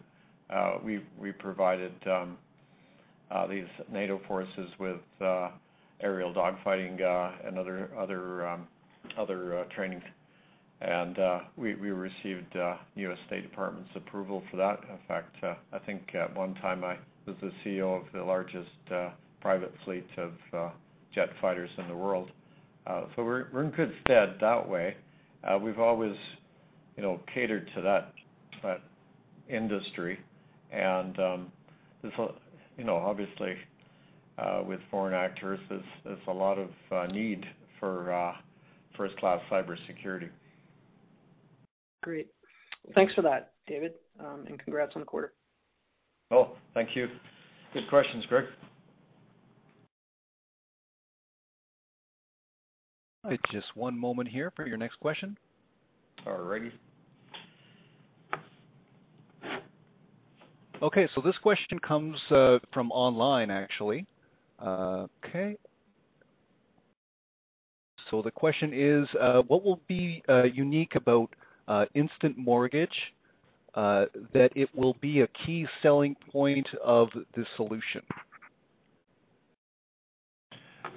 [0.54, 2.38] Uh, we we provided um,
[3.32, 5.50] uh, these NATO forces with uh,
[6.02, 7.02] aerial dogfighting
[7.46, 8.68] and other other um,
[9.18, 10.02] other training,
[10.82, 11.18] and
[11.58, 13.18] we we received U.S.
[13.26, 14.80] State Department's approval for that.
[14.90, 18.70] In fact, I think at one time I was the CEO of the largest
[19.42, 20.34] private fleet of
[21.16, 22.30] jet fighters in the world.
[22.86, 24.96] Uh, so we're we're in good stead that way.
[25.44, 26.16] Uh, we've always,
[26.98, 28.14] you know, catered to that
[28.62, 28.82] that
[29.50, 30.20] industry,
[30.72, 31.52] and um,
[32.02, 32.28] there's a
[32.78, 33.56] you know, obviously,
[34.38, 37.46] uh, with foreign actors, there's, there's a lot of uh, need
[37.80, 38.34] for uh,
[38.98, 40.30] first-class cybersecurity.
[42.02, 42.28] Great.
[42.96, 45.34] Thanks for that, David, um, and congrats on the quarter.
[46.32, 47.08] Oh, thank you.
[47.74, 48.46] Good questions, Greg.
[53.24, 55.38] Right, just one moment here for your next question.
[56.28, 56.72] All righty.
[60.82, 64.06] Okay, so this question comes uh, from online, actually.
[64.60, 65.56] Uh, okay.
[68.12, 71.30] So the question is, uh, what will be uh, unique about
[71.70, 72.90] uh, instant mortgage
[73.76, 78.02] uh, that it will be a key selling point of the solution?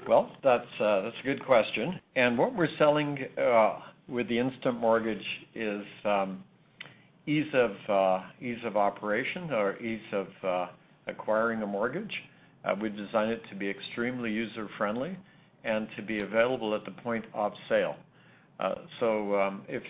[0.09, 2.01] Well, that's that's a good question.
[2.15, 3.19] And what we're selling
[4.09, 5.25] with the instant mortgage
[5.55, 6.45] is um,
[7.27, 10.67] ease of uh, ease of operation or ease of uh,
[11.07, 12.13] acquiring a mortgage.
[12.65, 15.17] Uh, we've designed it to be extremely user friendly
[15.65, 17.97] and to be available at the point of sale.
[18.61, 19.83] Uh, so um, if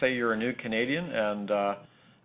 [0.00, 1.74] say you're a new Canadian and uh,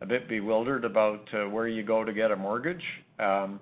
[0.02, 2.84] a bit bewildered about uh, where you go to get a mortgage,
[3.20, 3.60] um,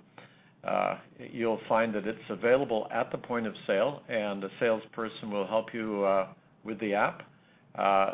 [1.32, 5.74] you'll find that it's available at the point of sale, and a salesperson will help
[5.74, 6.26] you
[6.64, 7.24] with the app.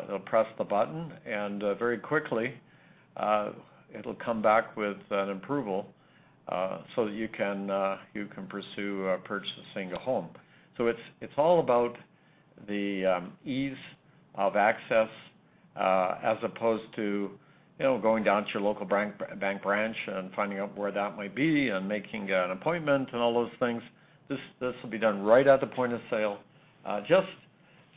[0.08, 2.54] they'll press the button, and very quickly
[3.16, 3.50] uh,
[3.96, 5.86] it'll come back with an approval
[6.48, 10.28] uh, so that you can uh, you can pursue uh, purchasing a home.
[10.76, 11.96] So it's it's all about
[12.68, 13.76] the um, ease
[14.34, 15.08] of access
[15.76, 17.30] uh, as opposed to
[17.80, 21.16] you know going down to your local bank bank branch and finding out where that
[21.16, 23.82] might be and making an appointment and all those things.
[24.28, 26.38] This this will be done right at the point of sale,
[26.84, 27.26] uh, just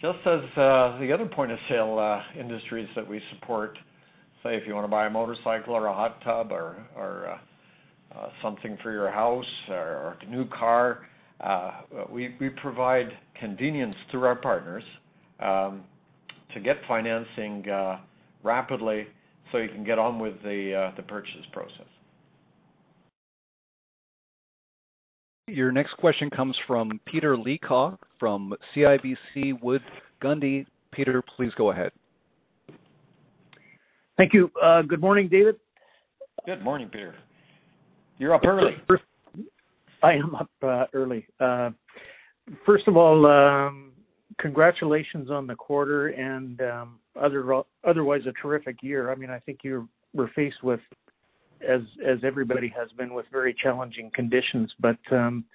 [0.02, 3.78] just as uh, the other point of sale uh, industries that we support
[4.42, 8.18] say if you want to buy a motorcycle or a hot tub or or uh,
[8.18, 11.00] uh, something for your house or, or a new car,
[11.42, 14.84] uh, we we provide convenience through our partners
[15.42, 15.84] um,
[16.54, 17.98] to get financing uh,
[18.44, 19.08] rapidly,
[19.52, 21.88] so you can get on with the uh, the purchase process.
[25.48, 29.82] Your next question comes from Peter Leacock from CIBC Wood
[30.22, 30.66] Gundy.
[30.92, 31.92] Peter, please go ahead.
[34.18, 34.50] Thank you.
[34.62, 35.56] Uh, good morning, David.
[36.46, 37.16] Good morning, Peter.
[38.18, 38.78] You're up early.
[38.88, 39.04] First,
[40.02, 41.28] I am up uh, early.
[41.40, 41.72] Uh,
[42.66, 43.92] first of all, um,
[44.40, 49.12] congratulations on the quarter and um, other, otherwise a terrific year.
[49.12, 50.80] I mean, I think you were faced with,
[51.68, 54.74] as as everybody has been, with very challenging conditions.
[54.80, 55.46] But um,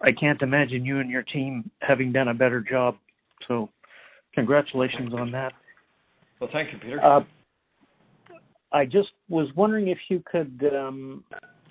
[0.00, 2.96] I can't imagine you and your team having done a better job.
[3.48, 3.68] So,
[4.34, 5.52] congratulations on that.
[6.40, 7.04] Well, thank you, Peter.
[7.04, 7.20] Uh,
[8.72, 11.24] I just was wondering if you could um,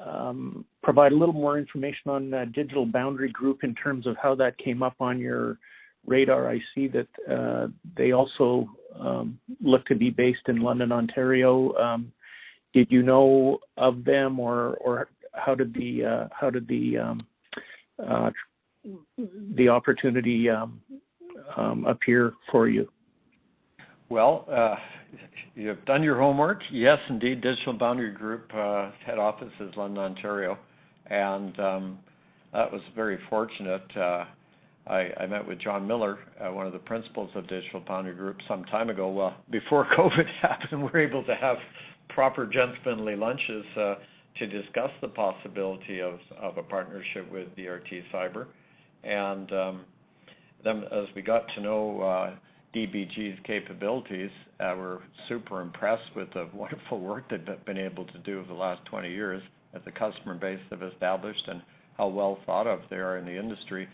[0.05, 4.35] um, provide a little more information on uh, Digital Boundary Group in terms of how
[4.35, 5.57] that came up on your
[6.05, 6.49] radar.
[6.49, 8.67] I see that uh, they also
[8.99, 11.73] um, look to be based in London, Ontario.
[11.75, 12.11] Um,
[12.73, 17.27] did you know of them, or or how did the uh, how did the um,
[18.05, 18.31] uh,
[19.55, 20.81] the opportunity um,
[21.85, 22.87] appear for you?
[24.09, 24.75] Well, uh,
[25.55, 26.61] you've done your homework.
[26.71, 30.57] Yes, indeed, Digital Boundary Group uh, head office is London, Ontario,
[31.07, 31.99] and um,
[32.53, 33.85] that was very fortunate.
[34.87, 38.37] I, I met with John Miller, uh, one of the principals of Digital Boundary Group,
[38.47, 39.09] some time ago.
[39.09, 41.57] Well, before COVID happened, we were able to have
[42.09, 43.95] proper gentlemanly lunches uh,
[44.39, 48.47] to discuss the possibility of, of a partnership with DRT Cyber.
[49.03, 49.81] And um,
[50.63, 52.35] then, as we got to know uh,
[52.75, 58.39] DBG's capabilities, uh, we're super impressed with the wonderful work they've been able to do
[58.39, 61.61] over the last 20 years at the customer base they've established and
[61.97, 63.87] how well thought of they are in the industry.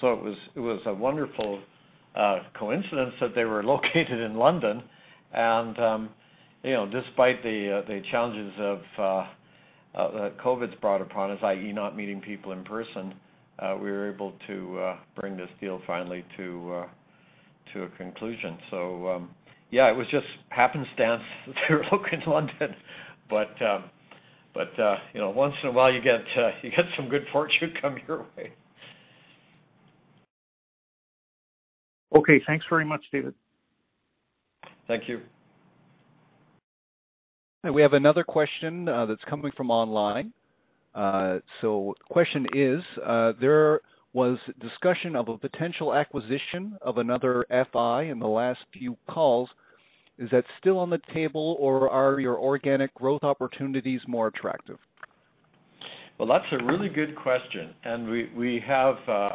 [0.00, 1.60] So it was it was a wonderful
[2.14, 4.82] uh, coincidence that they were located in London,
[5.32, 6.10] and um,
[6.62, 11.38] you know, despite the uh, the challenges of uh, uh, that COVID's brought upon us,
[11.42, 13.14] i.e., not meeting people in person,
[13.58, 16.86] uh, we were able to uh, bring this deal finally to uh,
[17.72, 18.58] to a conclusion.
[18.70, 19.30] So um,
[19.70, 22.74] yeah, it was just happenstance that they were located in London,
[23.30, 23.60] but.
[23.62, 23.84] Um,
[24.54, 27.22] but uh, you know, once in a while you get uh, you get some good
[27.30, 28.50] fortune come your way.
[32.14, 33.34] Okay, thanks very much, David.
[34.86, 35.20] Thank you.
[37.70, 40.32] We have another question uh, that's coming from online.
[40.94, 43.80] Uh, so, question is: uh, There
[44.14, 49.50] was discussion of a potential acquisition of another FI in the last few calls.
[50.18, 54.78] Is that still on the table, or are your organic growth opportunities more attractive?
[56.18, 59.28] Well, that's a really good question, and we we have uh,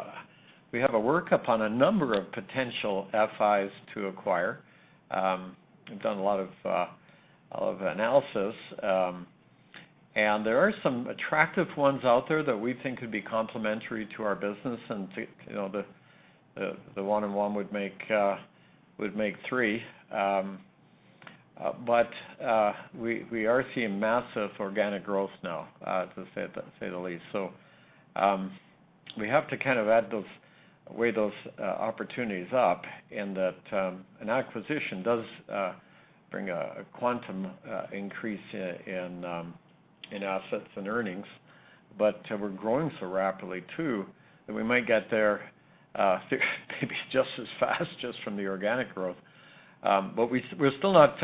[0.74, 4.58] we have a workup on a number of potential FIs to acquire.
[5.12, 5.54] Um,
[5.88, 6.86] we've done a lot of uh,
[7.52, 9.24] of analysis, um,
[10.16, 14.24] and there are some attractive ones out there that we think could be complementary to
[14.24, 15.84] our business, and to, you know the
[16.56, 18.34] the, the one and one would make uh,
[18.98, 19.80] would make three.
[20.12, 20.58] Um,
[21.62, 22.10] uh, but
[22.44, 26.98] uh, we we are seeing massive organic growth now, uh, to say the, say the
[26.98, 27.22] least.
[27.32, 27.50] So
[28.16, 28.50] um,
[29.16, 30.24] we have to kind of add those
[30.92, 35.72] weigh those uh, opportunities up in that um, an acquisition does uh,
[36.30, 39.54] bring a, quantum uh, increase in um,
[40.12, 41.26] in, assets and earnings,
[41.98, 44.04] but we're growing so rapidly too
[44.46, 45.50] that we might get there
[45.96, 49.16] maybe just as fast just from the organic growth.
[49.82, 51.16] Um, but we, we're still not.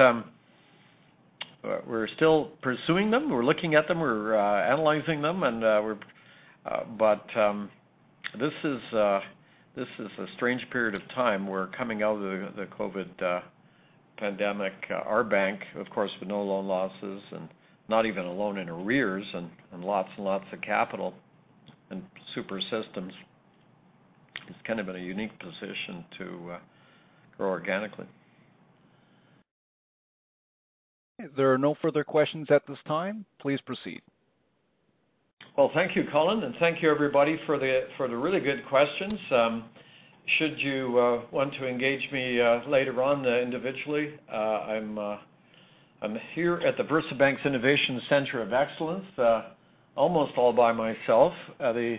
[1.87, 3.29] We're still pursuing them.
[3.31, 4.01] We're looking at them.
[4.01, 5.99] We're analyzing them, and we're.
[6.99, 7.27] but
[8.39, 8.79] this is
[9.77, 11.47] this is a strange period of time.
[11.47, 13.41] We're coming out of the, the COVID uh,
[14.17, 14.73] pandemic.
[14.91, 17.49] Uh, our bank, of course, with no loan losses and
[17.89, 21.15] not even a loan in arrears and, and lots and lots of capital
[21.91, 22.03] and
[22.35, 23.13] super systems,
[24.49, 26.59] is kind of in a unique position to uh,
[27.37, 28.07] grow organically.
[31.37, 33.25] There are no further questions at this time.
[33.41, 34.01] Please proceed.
[35.59, 39.19] Well, thank you, Colin, and thank you everybody for the for the really good questions.
[39.33, 39.65] Um,
[40.39, 45.17] should you uh, want to engage me uh, later on uh, individually, uh, I'm uh,
[46.03, 49.43] I'm here at the VersaBank's Innovation Center of Excellence, uh,
[49.97, 51.33] almost all by myself.
[51.59, 51.97] the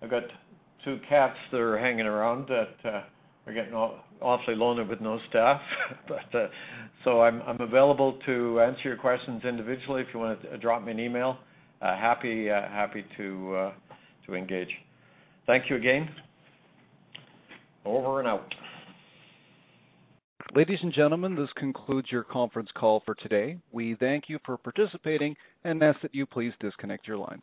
[0.00, 0.22] I've got
[0.84, 3.04] two cats that are hanging around that
[3.48, 5.60] are getting awfully lonely with no staff,
[6.08, 6.52] but
[7.02, 10.92] so I'm I'm available to answer your questions individually if you want to drop me
[10.92, 11.38] an email.
[11.82, 12.60] Uh, happy uh,
[13.54, 13.72] uh,
[14.26, 14.68] to engage.
[15.46, 16.08] Thank you again.
[17.84, 18.54] Over and out.
[20.54, 23.56] Ladies and gentlemen, this concludes your conference call for today.
[23.72, 27.42] We thank you for participating and ask that you please disconnect your lines.